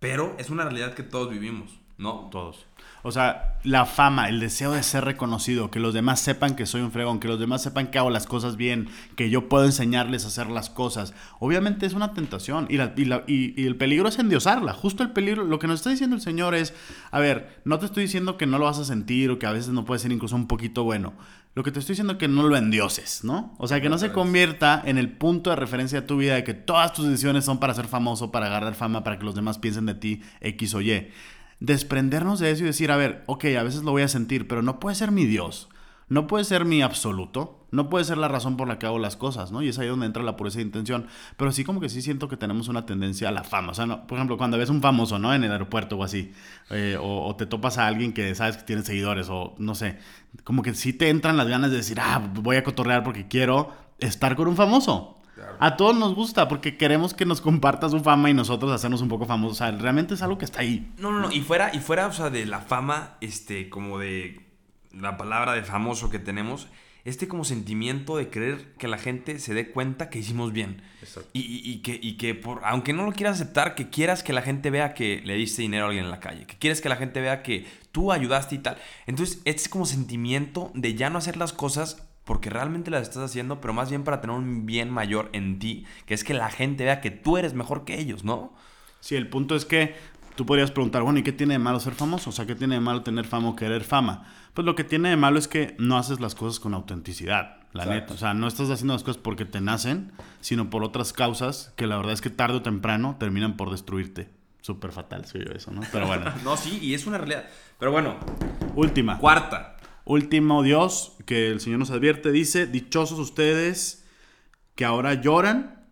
pero 0.00 0.34
es 0.36 0.50
una 0.50 0.64
realidad 0.64 0.94
que 0.94 1.04
todos 1.04 1.30
vivimos, 1.30 1.78
¿no? 1.98 2.28
Todos. 2.30 2.66
O 3.04 3.10
sea, 3.10 3.58
la 3.64 3.84
fama, 3.84 4.28
el 4.28 4.38
deseo 4.38 4.72
de 4.72 4.82
ser 4.84 5.04
reconocido, 5.04 5.70
que 5.72 5.80
los 5.80 5.92
demás 5.92 6.20
sepan 6.20 6.54
que 6.54 6.66
soy 6.66 6.82
un 6.82 6.92
fregón, 6.92 7.18
que 7.18 7.26
los 7.26 7.40
demás 7.40 7.60
sepan 7.62 7.88
que 7.90 7.98
hago 7.98 8.10
las 8.10 8.26
cosas 8.26 8.56
bien, 8.56 8.88
que 9.16 9.28
yo 9.28 9.48
puedo 9.48 9.64
enseñarles 9.64 10.24
a 10.24 10.28
hacer 10.28 10.46
las 10.48 10.70
cosas. 10.70 11.12
Obviamente 11.40 11.84
es 11.84 11.94
una 11.94 12.12
tentación 12.14 12.66
y, 12.70 12.76
la- 12.76 12.92
y 12.96 13.04
la- 13.04 13.24
y- 13.26 13.60
y 13.60 13.66
el 13.66 13.74
peligro 13.76 14.08
es 14.08 14.18
endiosarla. 14.20 14.72
Justo 14.72 15.02
el 15.02 15.10
peligro, 15.10 15.42
lo 15.44 15.58
que 15.58 15.66
nos 15.66 15.80
está 15.80 15.90
diciendo 15.90 16.14
el 16.14 16.22
Señor 16.22 16.54
es, 16.54 16.74
a 17.10 17.18
ver, 17.18 17.60
no 17.64 17.78
te 17.80 17.86
estoy 17.86 18.04
diciendo 18.04 18.36
que 18.36 18.46
no 18.46 18.58
lo 18.58 18.66
vas 18.66 18.78
a 18.78 18.84
sentir 18.84 19.30
o 19.30 19.38
que 19.40 19.46
a 19.46 19.52
veces 19.52 19.70
no 19.72 19.84
puede 19.84 19.98
ser 19.98 20.12
incluso 20.12 20.36
un 20.36 20.46
poquito 20.46 20.84
bueno. 20.84 21.12
Lo 21.54 21.62
que 21.64 21.72
te 21.72 21.80
estoy 21.80 21.94
diciendo 21.94 22.14
es 22.14 22.18
que 22.20 22.28
no 22.28 22.44
lo 22.44 22.56
endioses, 22.56 23.24
¿no? 23.24 23.54
O 23.58 23.66
sea, 23.68 23.80
que 23.80 23.90
no 23.90 23.98
se 23.98 24.12
convierta 24.12 24.80
en 24.86 24.96
el 24.96 25.10
punto 25.10 25.50
de 25.50 25.56
referencia 25.56 26.00
de 26.00 26.06
tu 26.06 26.16
vida 26.16 26.34
de 26.36 26.44
que 26.44 26.54
todas 26.54 26.92
tus 26.94 27.06
decisiones 27.06 27.44
son 27.44 27.58
para 27.58 27.74
ser 27.74 27.88
famoso, 27.88 28.30
para 28.30 28.46
agarrar 28.46 28.74
fama, 28.74 29.04
para 29.04 29.18
que 29.18 29.24
los 29.24 29.34
demás 29.34 29.58
piensen 29.58 29.84
de 29.86 29.94
ti 29.94 30.22
X 30.40 30.74
o 30.74 30.80
Y 30.80 31.08
desprendernos 31.66 32.40
de 32.40 32.50
eso 32.50 32.62
y 32.64 32.66
decir, 32.66 32.90
a 32.90 32.96
ver, 32.96 33.22
ok, 33.26 33.44
a 33.58 33.62
veces 33.62 33.82
lo 33.82 33.92
voy 33.92 34.02
a 34.02 34.08
sentir, 34.08 34.48
pero 34.48 34.62
no 34.62 34.80
puede 34.80 34.96
ser 34.96 35.10
mi 35.12 35.24
Dios, 35.24 35.68
no 36.08 36.26
puede 36.26 36.44
ser 36.44 36.64
mi 36.64 36.82
absoluto, 36.82 37.64
no 37.70 37.88
puede 37.88 38.04
ser 38.04 38.18
la 38.18 38.28
razón 38.28 38.56
por 38.58 38.68
la 38.68 38.78
que 38.78 38.84
hago 38.86 38.98
las 38.98 39.16
cosas, 39.16 39.50
¿no? 39.50 39.62
Y 39.62 39.68
es 39.68 39.78
ahí 39.78 39.86
donde 39.88 40.04
entra 40.04 40.22
la 40.22 40.36
pureza 40.36 40.58
de 40.58 40.64
intención. 40.64 41.06
Pero 41.38 41.52
sí 41.52 41.64
como 41.64 41.80
que 41.80 41.88
sí 41.88 42.02
siento 42.02 42.28
que 42.28 42.36
tenemos 42.36 42.68
una 42.68 42.84
tendencia 42.84 43.28
a 43.30 43.32
la 43.32 43.44
fama. 43.44 43.70
O 43.72 43.74
sea, 43.74 43.86
no- 43.86 44.06
por 44.06 44.18
ejemplo, 44.18 44.36
cuando 44.36 44.58
ves 44.58 44.68
un 44.68 44.82
famoso, 44.82 45.18
¿no? 45.18 45.32
En 45.32 45.42
el 45.44 45.52
aeropuerto 45.52 45.96
o 45.96 46.04
así, 46.04 46.32
eh, 46.70 46.98
o, 47.00 47.26
o 47.26 47.36
te 47.36 47.46
topas 47.46 47.78
a 47.78 47.86
alguien 47.86 48.12
que 48.12 48.34
sabes 48.34 48.58
que 48.58 48.64
tiene 48.64 48.82
seguidores, 48.82 49.28
o 49.30 49.54
no 49.58 49.74
sé, 49.74 49.98
como 50.44 50.62
que 50.62 50.74
sí 50.74 50.92
te 50.92 51.08
entran 51.08 51.36
las 51.38 51.48
ganas 51.48 51.70
de 51.70 51.78
decir, 51.78 51.98
ah, 52.00 52.20
voy 52.34 52.56
a 52.56 52.64
cotorrear 52.64 53.02
porque 53.04 53.28
quiero 53.28 53.70
estar 53.98 54.36
con 54.36 54.48
un 54.48 54.56
famoso. 54.56 55.21
A 55.64 55.76
todos 55.76 55.96
nos 55.96 56.14
gusta 56.16 56.48
porque 56.48 56.76
queremos 56.76 57.14
que 57.14 57.24
nos 57.24 57.40
comparta 57.40 57.88
su 57.88 58.00
fama 58.00 58.28
y 58.30 58.34
nosotros 58.34 58.72
hacernos 58.72 59.00
un 59.00 59.08
poco 59.08 59.26
famosos. 59.26 59.58
O 59.60 59.64
sea, 59.64 59.70
realmente 59.70 60.14
es 60.14 60.22
algo 60.22 60.36
que 60.36 60.44
está 60.44 60.60
ahí. 60.60 60.92
No, 60.98 61.12
no, 61.12 61.20
no. 61.20 61.30
Y 61.32 61.40
fuera, 61.40 61.70
y 61.72 61.78
fuera, 61.78 62.08
o 62.08 62.12
sea, 62.12 62.30
de 62.30 62.46
la 62.46 62.58
fama, 62.60 63.16
este, 63.20 63.68
como 63.70 63.98
de 64.00 64.40
la 64.92 65.16
palabra 65.16 65.52
de 65.52 65.62
famoso 65.62 66.10
que 66.10 66.18
tenemos, 66.18 66.66
este 67.04 67.28
como 67.28 67.44
sentimiento 67.44 68.16
de 68.16 68.28
querer 68.28 68.74
que 68.74 68.88
la 68.88 68.98
gente 68.98 69.38
se 69.38 69.54
dé 69.54 69.70
cuenta 69.70 70.10
que 70.10 70.18
hicimos 70.18 70.52
bien. 70.52 70.82
Exacto. 71.00 71.30
Y, 71.32 71.40
y- 71.42 71.72
y 71.72 71.78
que, 71.82 71.96
y 72.02 72.16
que 72.16 72.34
por, 72.34 72.60
aunque 72.64 72.92
no 72.92 73.04
lo 73.04 73.12
quieras 73.12 73.36
aceptar, 73.40 73.76
que 73.76 73.88
quieras 73.88 74.24
que 74.24 74.32
la 74.32 74.42
gente 74.42 74.68
vea 74.70 74.94
que 74.94 75.20
le 75.24 75.34
diste 75.36 75.62
dinero 75.62 75.84
a 75.84 75.88
alguien 75.88 76.04
en 76.06 76.10
la 76.10 76.18
calle, 76.20 76.44
que 76.46 76.56
quieres 76.58 76.80
que 76.80 76.88
la 76.88 76.96
gente 76.96 77.20
vea 77.20 77.42
que 77.44 77.66
tú 77.92 78.10
ayudaste 78.10 78.56
y 78.56 78.58
tal. 78.58 78.78
Entonces, 79.06 79.36
este 79.44 79.62
es 79.62 79.68
como 79.68 79.86
sentimiento 79.86 80.72
de 80.74 80.94
ya 80.96 81.08
no 81.08 81.18
hacer 81.18 81.36
las 81.36 81.52
cosas 81.52 82.08
porque 82.24 82.50
realmente 82.50 82.90
las 82.90 83.02
estás 83.02 83.22
haciendo, 83.22 83.60
pero 83.60 83.72
más 83.72 83.90
bien 83.90 84.04
para 84.04 84.20
tener 84.20 84.36
un 84.36 84.64
bien 84.66 84.90
mayor 84.90 85.28
en 85.32 85.58
ti, 85.58 85.84
que 86.06 86.14
es 86.14 86.24
que 86.24 86.34
la 86.34 86.50
gente 86.50 86.84
vea 86.84 87.00
que 87.00 87.10
tú 87.10 87.36
eres 87.36 87.54
mejor 87.54 87.84
que 87.84 87.98
ellos, 87.98 88.24
¿no? 88.24 88.52
Sí, 89.00 89.16
el 89.16 89.28
punto 89.28 89.56
es 89.56 89.64
que 89.64 89.96
tú 90.36 90.46
podrías 90.46 90.70
preguntar, 90.70 91.02
bueno, 91.02 91.18
¿y 91.18 91.22
qué 91.22 91.32
tiene 91.32 91.54
de 91.54 91.58
malo 91.58 91.80
ser 91.80 91.94
famoso? 91.94 92.30
O 92.30 92.32
sea, 92.32 92.46
¿qué 92.46 92.54
tiene 92.54 92.76
de 92.76 92.80
malo 92.80 93.02
tener 93.02 93.24
fama 93.24 93.48
o 93.50 93.56
querer 93.56 93.82
fama? 93.84 94.24
Pues 94.54 94.64
lo 94.64 94.74
que 94.76 94.84
tiene 94.84 95.08
de 95.10 95.16
malo 95.16 95.38
es 95.38 95.48
que 95.48 95.74
no 95.78 95.96
haces 95.98 96.20
las 96.20 96.34
cosas 96.34 96.60
con 96.60 96.74
autenticidad, 96.74 97.56
la 97.72 97.84
Exacto. 97.84 97.90
neta. 98.00 98.14
O 98.14 98.16
sea, 98.18 98.34
no 98.34 98.46
estás 98.46 98.70
haciendo 98.70 98.92
las 98.94 99.02
cosas 99.02 99.20
porque 99.20 99.44
te 99.44 99.60
nacen, 99.60 100.12
sino 100.40 100.70
por 100.70 100.84
otras 100.84 101.12
causas 101.12 101.72
que 101.76 101.86
la 101.86 101.96
verdad 101.96 102.12
es 102.12 102.20
que 102.20 102.30
tarde 102.30 102.58
o 102.58 102.62
temprano 102.62 103.16
terminan 103.18 103.56
por 103.56 103.70
destruirte. 103.70 104.30
Súper 104.60 104.92
fatal 104.92 105.24
soy 105.24 105.44
yo 105.44 105.50
eso, 105.52 105.72
¿no? 105.72 105.80
Pero 105.90 106.06
bueno. 106.06 106.30
No, 106.44 106.56
sí, 106.56 106.78
y 106.80 106.94
es 106.94 107.06
una 107.06 107.18
realidad. 107.18 107.46
Pero 107.80 107.90
bueno, 107.90 108.16
Última. 108.76 109.18
cuarta. 109.18 109.76
Último 110.04 110.62
Dios 110.62 111.16
que 111.26 111.50
el 111.50 111.60
Señor 111.60 111.78
nos 111.78 111.90
advierte, 111.90 112.32
dice, 112.32 112.66
dichosos 112.66 113.18
ustedes 113.18 114.04
que 114.74 114.84
ahora 114.84 115.14
lloran 115.14 115.86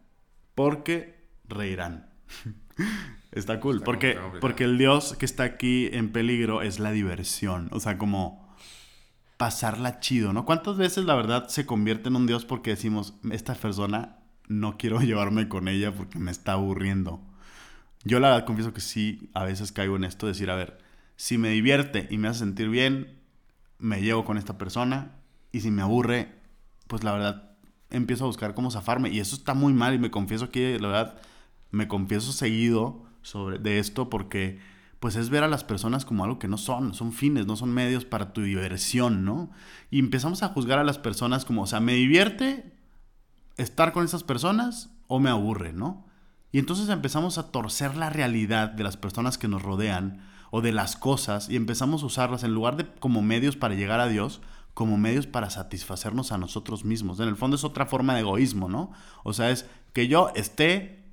porque 0.55 1.29
reirán. 1.49 2.11
está 3.33 3.61
cool, 3.61 3.77
Está 3.77 3.85
porque, 3.85 4.19
porque 4.41 4.65
el 4.65 4.79
Dios 4.79 5.15
que 5.19 5.27
está 5.27 5.45
aquí 5.45 5.89
en 5.93 6.11
peligro 6.11 6.63
es 6.63 6.79
la 6.79 6.93
diversión, 6.93 7.69
o 7.73 7.81
sea, 7.81 7.99
como 7.99 8.51
pasarla 9.37 10.01
chido, 10.01 10.33
¿no? 10.33 10.45
¿Cuántas 10.45 10.77
veces 10.77 11.05
la 11.05 11.15
verdad 11.15 11.49
se 11.49 11.65
convierte 11.65 12.09
en 12.09 12.17
un 12.17 12.27
Dios 12.27 12.45
porque 12.45 12.71
decimos, 12.71 13.15
esta 13.31 13.55
persona 13.55 14.19
no 14.49 14.77
quiero 14.77 15.01
llevarme 15.03 15.49
con 15.49 15.69
ella 15.69 15.95
porque 15.95 16.19
me 16.19 16.31
está 16.31 16.53
aburriendo? 16.53 17.23
Yo 18.05 18.19
la 18.19 18.31
verdad 18.31 18.47
confieso 18.47 18.73
que 18.73 18.81
sí, 18.81 19.31
a 19.35 19.45
veces 19.45 19.73
caigo 19.73 19.97
en 19.97 20.05
esto, 20.05 20.27
de 20.27 20.33
decir, 20.33 20.51
a 20.51 20.57
ver, 20.57 20.79
si 21.17 21.39
me 21.39 21.51
divierte 21.51 22.07
y 22.11 22.19
me 22.19 22.29
hace 22.29 22.41
sentir 22.41 22.69
bien, 22.69 23.20
me 23.81 24.01
llevo 24.01 24.25
con 24.25 24.39
esta 24.39 24.59
persona 24.59 25.13
y 25.53 25.61
si 25.61 25.71
me 25.71 25.83
aburre, 25.83 26.33
pues 26.87 27.05
la 27.05 27.13
verdad 27.13 27.51
empiezo 27.91 28.25
a 28.25 28.29
buscar 28.29 28.55
cómo 28.55 28.71
zafarme 28.71 29.11
y 29.11 29.21
eso 29.21 29.35
está 29.35 29.55
muy 29.55 29.73
mal 29.73 29.95
y 29.95 29.99
me 29.99 30.11
confieso 30.11 30.51
que 30.51 30.79
la 30.79 30.89
verdad 30.89 31.21
me 31.71 31.89
confieso 31.89 32.33
seguido 32.33 33.05
sobre 33.23 33.59
de 33.59 33.79
esto 33.79 34.11
porque 34.11 34.61
pues 35.01 35.17
es 35.17 35.31
ver 35.31 35.43
a 35.43 35.49
las 35.49 35.65
personas 35.65 36.05
como 36.05 36.25
algo 36.25 36.39
que 36.39 36.47
no 36.47 36.59
son, 36.59 36.95
son 36.95 37.13
fines, 37.13 37.47
no 37.47 37.57
son 37.57 37.73
medios 37.73 38.05
para 38.05 38.35
tu 38.35 38.43
diversión, 38.43 39.25
¿no? 39.25 39.51
Y 39.91 39.99
empezamos 39.99 40.43
a 40.43 40.49
juzgar 40.49 40.79
a 40.79 40.85
las 40.85 40.99
personas 40.99 41.47
como, 41.47 41.63
o 41.63 41.67
sea, 41.67 41.81
me 41.81 41.95
divierte 41.95 42.77
estar 43.57 43.93
con 43.93 44.05
esas 44.05 44.25
personas 44.25 44.91
o 45.07 45.19
me 45.19 45.31
aburre, 45.31 45.73
¿no? 45.73 46.07
Y 46.53 46.59
entonces 46.59 46.91
empezamos 46.91 47.39
a 47.39 47.51
torcer 47.51 47.97
la 47.97 48.11
realidad 48.11 48.71
de 48.71 48.83
las 48.83 48.99
personas 48.99 49.39
que 49.39 49.49
nos 49.49 49.63
rodean 49.63 50.21
o 50.51 50.61
de 50.61 50.73
las 50.73 50.97
cosas 50.97 51.49
y 51.49 51.57
empezamos 51.57 52.03
a 52.03 52.07
usarlas 52.07 52.45
en 52.45 52.55
lugar 52.55 52.77
de 52.77 52.87
como 52.99 53.23
medios 53.23 53.57
para 53.57 53.75
llegar 53.75 54.01
a 54.01 54.09
Dios, 54.09 54.41
como 54.75 54.97
medios 54.97 55.27
para 55.27 55.51
satisfacernos 55.51 56.33
a 56.33 56.39
nosotros 56.39 56.85
mismos. 56.85 57.21
En 57.21 57.29
el 57.29 57.37
fondo 57.37 57.57
es 57.57 57.65
otra 57.65 57.87
forma 57.87 58.15
de 58.15 58.21
egoísmo, 58.21 58.69
¿no? 58.69 58.93
O 59.25 59.33
sea, 59.33 59.51
es 59.51 59.67
que 59.93 60.09
yo 60.09 60.33
esté 60.35 61.05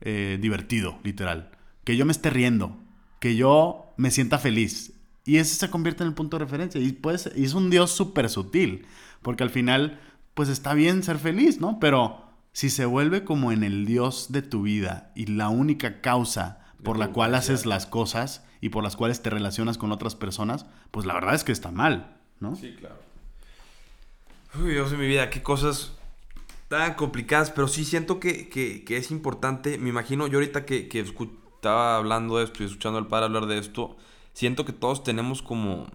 eh, 0.00 0.38
divertido, 0.40 0.98
literal. 1.04 1.50
Que 1.84 1.96
yo 1.96 2.04
me 2.04 2.12
esté 2.12 2.30
riendo. 2.30 2.76
Que 3.20 3.36
yo 3.36 3.92
me 3.96 4.10
sienta 4.10 4.38
feliz. 4.38 4.94
Y 5.24 5.36
ese 5.36 5.54
se 5.54 5.70
convierte 5.70 6.02
en 6.02 6.08
el 6.08 6.14
punto 6.14 6.38
de 6.38 6.44
referencia. 6.44 6.80
Y, 6.80 6.92
pues, 6.92 7.30
y 7.36 7.44
es 7.44 7.54
un 7.54 7.70
Dios 7.70 7.92
súper 7.92 8.28
sutil. 8.28 8.86
Porque 9.22 9.44
al 9.44 9.50
final, 9.50 10.00
pues 10.34 10.48
está 10.48 10.74
bien 10.74 11.02
ser 11.02 11.18
feliz, 11.18 11.60
¿no? 11.60 11.78
Pero 11.78 12.32
si 12.52 12.70
se 12.70 12.84
vuelve 12.84 13.24
como 13.24 13.52
en 13.52 13.62
el 13.62 13.86
Dios 13.86 14.26
de 14.30 14.42
tu 14.42 14.62
vida 14.62 15.12
y 15.14 15.26
la 15.26 15.48
única 15.48 16.00
causa 16.00 16.60
por 16.82 16.98
la 16.98 17.08
cual 17.12 17.34
haces 17.36 17.64
las 17.64 17.86
cosas 17.86 18.44
y 18.62 18.68
por 18.68 18.84
las 18.84 18.94
cuales 18.94 19.20
te 19.20 19.28
relacionas 19.28 19.76
con 19.76 19.90
otras 19.90 20.14
personas, 20.14 20.66
pues 20.92 21.04
la 21.04 21.14
verdad 21.14 21.34
es 21.34 21.42
que 21.42 21.50
está 21.50 21.72
mal, 21.72 22.16
¿no? 22.38 22.54
Sí, 22.54 22.76
claro. 22.78 22.94
Uy, 24.54 24.70
Dios 24.70 24.92
de 24.92 24.96
mi 24.96 25.08
vida, 25.08 25.30
qué 25.30 25.42
cosas 25.42 25.98
tan 26.68 26.94
complicadas, 26.94 27.50
pero 27.50 27.66
sí 27.66 27.84
siento 27.84 28.20
que, 28.20 28.48
que, 28.48 28.96
es 28.96 29.10
importante. 29.10 29.78
Me 29.78 29.88
imagino, 29.88 30.28
yo 30.28 30.38
ahorita 30.38 30.64
que, 30.64 30.88
que 30.88 31.00
estaba 31.00 31.96
hablando 31.96 32.38
de 32.38 32.44
esto 32.44 32.62
y 32.62 32.66
escuchando 32.66 33.00
al 33.00 33.08
padre 33.08 33.26
hablar 33.26 33.46
de 33.46 33.58
esto, 33.58 33.96
siento 34.32 34.64
que 34.64 34.72
todos 34.72 35.02
tenemos 35.02 35.42
como... 35.42 35.88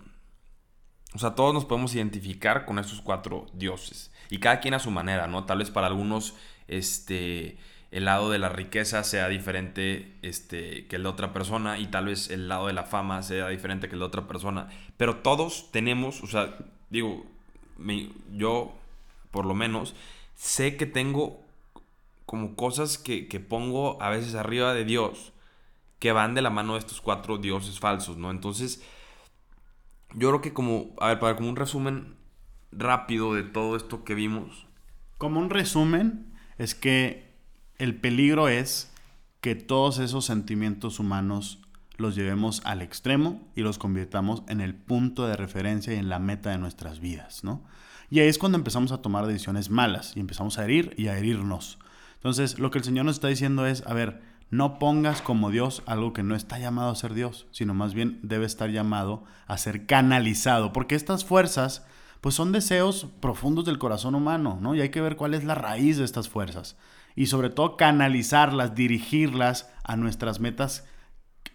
O 1.13 1.19
sea, 1.19 1.35
todos 1.35 1.53
nos 1.53 1.63
podemos 1.63 1.95
identificar 1.95 2.65
con 2.65 2.79
esos 2.79 2.99
cuatro 2.99 3.45
dioses. 3.53 4.11
Y 4.29 4.39
cada 4.39 4.59
quien 4.59 4.73
a 4.73 4.79
su 4.79 4.91
manera, 4.91 5.27
¿no? 5.27 5.45
Tal 5.45 5.59
vez 5.59 5.71
para 5.71 5.87
algunos, 5.87 6.35
este 6.67 7.57
el 7.91 8.05
lado 8.05 8.29
de 8.29 8.39
la 8.39 8.49
riqueza 8.49 9.03
sea 9.03 9.29
diferente 9.29 10.17
este, 10.21 10.87
que 10.87 10.97
el 10.97 11.03
de 11.03 11.09
otra 11.09 11.31
persona 11.33 11.79
y 11.79 11.87
tal 11.87 12.05
vez 12.05 12.29
el 12.29 12.49
lado 12.49 12.67
de 12.67 12.73
la 12.73 12.83
fama 12.83 13.23
sea 13.23 13.47
diferente 13.47 13.87
que 13.87 13.95
el 13.95 13.99
de 13.99 14.05
otra 14.05 14.27
persona. 14.27 14.67
Pero 14.97 15.17
todos 15.17 15.71
tenemos, 15.71 16.21
o 16.21 16.27
sea, 16.27 16.57
digo, 16.89 17.25
yo 18.33 18.73
por 19.31 19.45
lo 19.45 19.53
menos 19.53 19.95
sé 20.35 20.75
que 20.77 20.85
tengo 20.85 21.41
como 22.25 22.55
cosas 22.55 22.97
que, 22.97 23.27
que, 23.27 23.39
pongo 23.39 24.01
a 24.01 24.09
veces 24.09 24.35
arriba 24.35 24.73
de 24.73 24.83
Dios 24.83 25.31
que 25.99 26.11
van 26.11 26.35
de 26.35 26.41
la 26.41 26.49
mano 26.49 26.73
de 26.73 26.79
estos 26.79 27.01
cuatro 27.01 27.37
dioses 27.37 27.79
falsos, 27.79 28.17
¿no? 28.17 28.31
Entonces, 28.31 28.83
yo 30.13 30.29
creo 30.29 30.41
que 30.41 30.53
como, 30.53 30.93
a 30.99 31.07
ver, 31.07 31.19
para 31.19 31.35
como 31.35 31.49
un 31.49 31.55
resumen 31.55 32.15
rápido 32.71 33.33
de 33.33 33.43
todo 33.43 33.75
esto 33.75 34.03
que 34.03 34.13
vimos. 34.13 34.67
Como 35.17 35.39
un 35.39 35.49
resumen, 35.49 36.33
es 36.57 36.75
que 36.75 37.26
el 37.77 37.95
peligro 37.95 38.47
es 38.47 38.91
que 39.41 39.55
todos 39.55 39.99
esos 39.99 40.25
sentimientos 40.25 40.99
humanos 40.99 41.59
los 41.97 42.15
llevemos 42.15 42.61
al 42.63 42.81
extremo 42.81 43.41
y 43.55 43.61
los 43.61 43.77
convirtamos 43.77 44.43
en 44.47 44.61
el 44.61 44.75
punto 44.75 45.27
de 45.27 45.35
referencia 45.35 45.93
y 45.93 45.97
en 45.97 46.09
la 46.09 46.19
meta 46.19 46.51
de 46.51 46.57
nuestras 46.57 46.99
vidas, 46.99 47.43
¿no? 47.43 47.63
Y 48.09 48.19
ahí 48.19 48.27
es 48.27 48.37
cuando 48.37 48.57
empezamos 48.57 48.91
a 48.91 49.01
tomar 49.01 49.25
decisiones 49.27 49.69
malas 49.69 50.15
y 50.15 50.19
empezamos 50.19 50.57
a 50.57 50.63
herir 50.63 50.93
y 50.97 51.07
a 51.07 51.17
herirnos. 51.17 51.77
Entonces, 52.15 52.57
lo 52.57 52.71
que 52.71 52.77
el 52.77 52.83
Señor 52.83 53.05
nos 53.05 53.17
está 53.17 53.27
diciendo 53.27 53.65
es, 53.65 53.85
a 53.85 53.93
ver, 53.93 54.21
no 54.49 54.79
pongas 54.79 55.21
como 55.21 55.51
Dios 55.51 55.83
algo 55.85 56.13
que 56.13 56.23
no 56.23 56.35
está 56.35 56.57
llamado 56.57 56.89
a 56.89 56.95
ser 56.95 57.13
Dios, 57.13 57.47
sino 57.51 57.73
más 57.73 57.93
bien 57.93 58.19
debe 58.23 58.45
estar 58.45 58.69
llamado 58.69 59.23
a 59.45 59.57
ser 59.57 59.85
canalizado, 59.85 60.71
porque 60.71 60.95
estas 60.95 61.25
fuerzas 61.25 61.85
pues 62.21 62.33
son 62.33 62.51
deseos 62.51 63.07
profundos 63.19 63.65
del 63.65 63.77
corazón 63.77 64.15
humano, 64.15 64.57
¿no? 64.61 64.73
Y 64.73 64.81
hay 64.81 64.89
que 64.89 65.01
ver 65.01 65.17
cuál 65.17 65.33
es 65.33 65.43
la 65.43 65.55
raíz 65.55 65.97
de 65.97 66.05
estas 66.05 66.29
fuerzas 66.29 66.77
y 67.17 67.25
sobre 67.25 67.49
todo 67.49 67.77
canalizarlas, 67.77 68.75
dirigirlas 68.75 69.69
a 69.83 69.97
nuestras 69.97 70.39
metas 70.39 70.85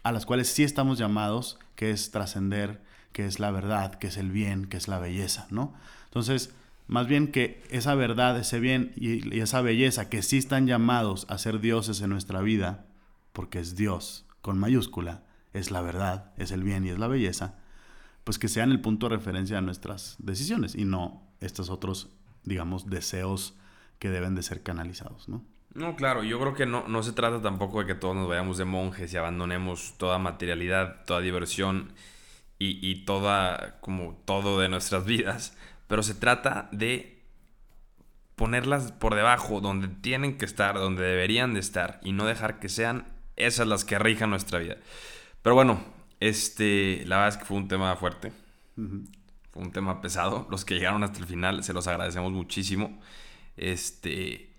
a 0.02 0.10
las 0.10 0.26
cuales 0.26 0.48
sí 0.48 0.64
estamos 0.64 0.98
llamados, 0.98 1.56
que 1.76 1.92
es 1.92 2.10
trascender, 2.10 2.82
que 3.12 3.26
es 3.26 3.38
la 3.38 3.52
verdad, 3.52 3.94
que 3.94 4.08
es 4.08 4.16
el 4.16 4.32
bien, 4.32 4.66
que 4.66 4.76
es 4.76 4.88
la 4.88 4.98
belleza, 4.98 5.46
¿no? 5.50 5.72
Entonces, 6.06 6.52
más 6.88 7.06
bien 7.06 7.30
que 7.30 7.62
esa 7.70 7.94
verdad, 7.94 8.36
ese 8.40 8.58
bien 8.58 8.92
y, 8.96 9.38
esa 9.38 9.62
belleza 9.62 10.08
que 10.08 10.22
sí 10.22 10.38
están 10.38 10.66
llamados 10.66 11.26
a 11.30 11.38
ser 11.38 11.60
dioses 11.60 12.00
en 12.00 12.10
nuestra 12.10 12.40
vida, 12.40 12.84
porque 13.32 13.60
es 13.60 13.76
Dios 13.76 14.26
con 14.40 14.58
mayúscula, 14.58 15.22
es 15.52 15.70
la 15.70 15.80
verdad, 15.80 16.32
es 16.38 16.50
el 16.50 16.64
bien 16.64 16.84
y 16.84 16.88
es 16.88 16.98
la 16.98 17.06
belleza, 17.06 17.54
pues 18.24 18.40
que 18.40 18.48
sean 18.48 18.72
el 18.72 18.80
punto 18.80 19.08
de 19.08 19.14
referencia 19.14 19.56
de 19.56 19.62
nuestras 19.62 20.16
decisiones 20.18 20.74
y 20.74 20.86
no 20.86 21.22
estos 21.40 21.70
otros, 21.70 22.08
digamos, 22.42 22.90
deseos 22.90 23.54
que 24.02 24.10
deben 24.10 24.34
de 24.34 24.42
ser 24.42 24.64
canalizados, 24.64 25.28
¿no? 25.28 25.44
No, 25.74 25.94
claro, 25.94 26.24
yo 26.24 26.40
creo 26.40 26.54
que 26.54 26.66
no, 26.66 26.88
no 26.88 27.04
se 27.04 27.12
trata 27.12 27.40
tampoco 27.40 27.78
de 27.78 27.86
que 27.86 27.94
todos 27.94 28.16
nos 28.16 28.28
vayamos 28.28 28.58
de 28.58 28.64
monjes 28.64 29.14
y 29.14 29.16
abandonemos 29.16 29.94
toda 29.96 30.18
materialidad, 30.18 31.04
toda 31.04 31.20
diversión 31.20 31.92
y, 32.58 32.80
y 32.84 33.04
toda, 33.04 33.78
como 33.80 34.20
todo 34.24 34.58
de 34.58 34.68
nuestras 34.68 35.04
vidas, 35.06 35.56
pero 35.86 36.02
se 36.02 36.16
trata 36.16 36.68
de 36.72 37.22
ponerlas 38.34 38.90
por 38.90 39.14
debajo, 39.14 39.60
donde 39.60 39.86
tienen 39.86 40.36
que 40.36 40.46
estar, 40.46 40.74
donde 40.74 41.04
deberían 41.04 41.54
de 41.54 41.60
estar, 41.60 42.00
y 42.02 42.10
no 42.10 42.26
dejar 42.26 42.58
que 42.58 42.68
sean 42.68 43.06
esas 43.36 43.68
las 43.68 43.84
que 43.84 44.00
rijan 44.00 44.30
nuestra 44.30 44.58
vida. 44.58 44.78
Pero 45.42 45.54
bueno, 45.54 45.80
este, 46.18 47.04
la 47.06 47.18
verdad 47.18 47.28
es 47.28 47.36
que 47.36 47.44
fue 47.44 47.56
un 47.56 47.68
tema 47.68 47.94
fuerte, 47.94 48.32
fue 48.74 49.62
un 49.62 49.70
tema 49.70 50.00
pesado. 50.00 50.48
Los 50.50 50.64
que 50.64 50.74
llegaron 50.74 51.04
hasta 51.04 51.20
el 51.20 51.26
final, 51.26 51.62
se 51.62 51.72
los 51.72 51.86
agradecemos 51.86 52.32
muchísimo. 52.32 52.98
Este. 53.56 54.50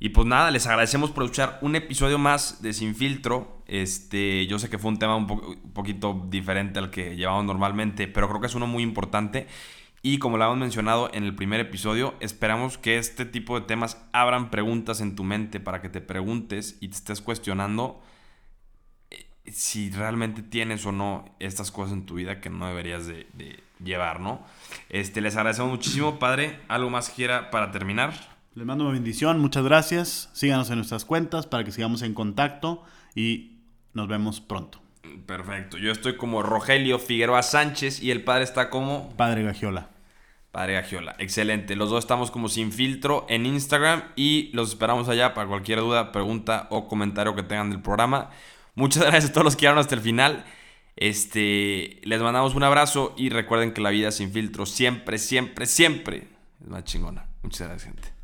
Y 0.00 0.10
pues 0.10 0.26
nada, 0.26 0.50
les 0.50 0.66
agradecemos 0.66 1.10
por 1.10 1.24
escuchar 1.24 1.58
un 1.60 1.74
episodio 1.74 2.18
más 2.18 2.62
de 2.62 2.72
Sin 2.72 2.94
Filtro. 2.94 3.62
Este, 3.66 4.46
yo 4.46 4.58
sé 4.58 4.70
que 4.70 4.78
fue 4.78 4.90
un 4.90 4.98
tema 4.98 5.16
un, 5.16 5.26
poquito 5.72 6.26
diferente 6.28 6.78
al 6.78 6.90
que 6.90 7.16
llevamos 7.16 7.44
normalmente, 7.44 8.06
pero 8.06 8.28
creo 8.28 8.40
que 8.40 8.46
es 8.46 8.54
uno 8.54 8.68
muy 8.68 8.84
importante. 8.84 9.48
Y 10.00 10.18
como 10.18 10.38
lo 10.38 10.44
hemos 10.44 10.58
mencionado 10.58 11.10
en 11.12 11.24
el 11.24 11.34
primer 11.34 11.58
episodio, 11.58 12.14
esperamos 12.20 12.78
que 12.78 12.98
este 12.98 13.24
tipo 13.24 13.58
de 13.58 13.66
temas 13.66 14.00
abran 14.12 14.50
preguntas 14.50 15.00
en 15.00 15.16
tu 15.16 15.24
mente 15.24 15.58
para 15.58 15.82
que 15.82 15.88
te 15.88 16.00
preguntes 16.00 16.78
y 16.80 16.88
te 16.88 16.94
estés 16.94 17.20
cuestionando 17.20 18.00
si 19.52 19.90
realmente 19.90 20.42
tienes 20.42 20.84
o 20.86 20.92
no 20.92 21.24
estas 21.38 21.70
cosas 21.70 21.94
en 21.94 22.06
tu 22.06 22.14
vida 22.14 22.40
que 22.40 22.50
no 22.50 22.66
deberías 22.66 23.06
de, 23.06 23.26
de 23.34 23.60
llevar, 23.82 24.20
¿no? 24.20 24.44
Este, 24.88 25.20
les 25.20 25.36
agradecemos 25.36 25.70
muchísimo, 25.70 26.18
padre. 26.18 26.58
¿Algo 26.68 26.90
más 26.90 27.10
quiera 27.10 27.50
para 27.50 27.70
terminar? 27.70 28.14
Les 28.54 28.66
mando 28.66 28.84
una 28.84 28.92
bendición, 28.92 29.38
muchas 29.40 29.64
gracias. 29.64 30.30
Síganos 30.32 30.70
en 30.70 30.76
nuestras 30.76 31.04
cuentas 31.04 31.46
para 31.46 31.64
que 31.64 31.70
sigamos 31.70 32.02
en 32.02 32.14
contacto 32.14 32.82
y 33.14 33.58
nos 33.94 34.08
vemos 34.08 34.40
pronto. 34.40 34.80
Perfecto. 35.26 35.78
Yo 35.78 35.92
estoy 35.92 36.16
como 36.16 36.42
Rogelio 36.42 36.98
Figueroa 36.98 37.42
Sánchez 37.42 38.02
y 38.02 38.10
el 38.10 38.24
padre 38.24 38.44
está 38.44 38.70
como 38.70 39.10
Padre 39.16 39.42
Gagiola. 39.42 39.90
Padre 40.50 40.74
Gagiola. 40.74 41.14
Excelente. 41.18 41.76
Los 41.76 41.90
dos 41.90 42.04
estamos 42.04 42.30
como 42.30 42.48
sin 42.48 42.72
filtro 42.72 43.26
en 43.28 43.46
Instagram 43.46 44.02
y 44.16 44.50
los 44.54 44.70
esperamos 44.70 45.08
allá 45.08 45.34
para 45.34 45.46
cualquier 45.46 45.80
duda, 45.80 46.10
pregunta 46.12 46.66
o 46.70 46.88
comentario 46.88 47.34
que 47.34 47.42
tengan 47.42 47.70
del 47.70 47.80
programa. 47.80 48.30
Muchas 48.78 49.02
gracias 49.06 49.30
a 49.30 49.32
todos 49.32 49.44
los 49.44 49.56
que 49.56 49.62
llegaron 49.62 49.80
hasta 49.80 49.96
el 49.96 50.00
final. 50.00 50.44
Este, 50.96 52.00
les 52.04 52.22
mandamos 52.22 52.54
un 52.54 52.62
abrazo 52.62 53.12
y 53.16 53.28
recuerden 53.28 53.72
que 53.72 53.80
la 53.80 53.90
vida 53.90 54.10
sin 54.12 54.32
filtro 54.32 54.66
siempre, 54.66 55.18
siempre, 55.18 55.66
siempre 55.66 56.28
es 56.60 56.68
más 56.68 56.84
chingona. 56.84 57.26
Muchas 57.42 57.68
gracias, 57.68 57.92
gente. 57.92 58.17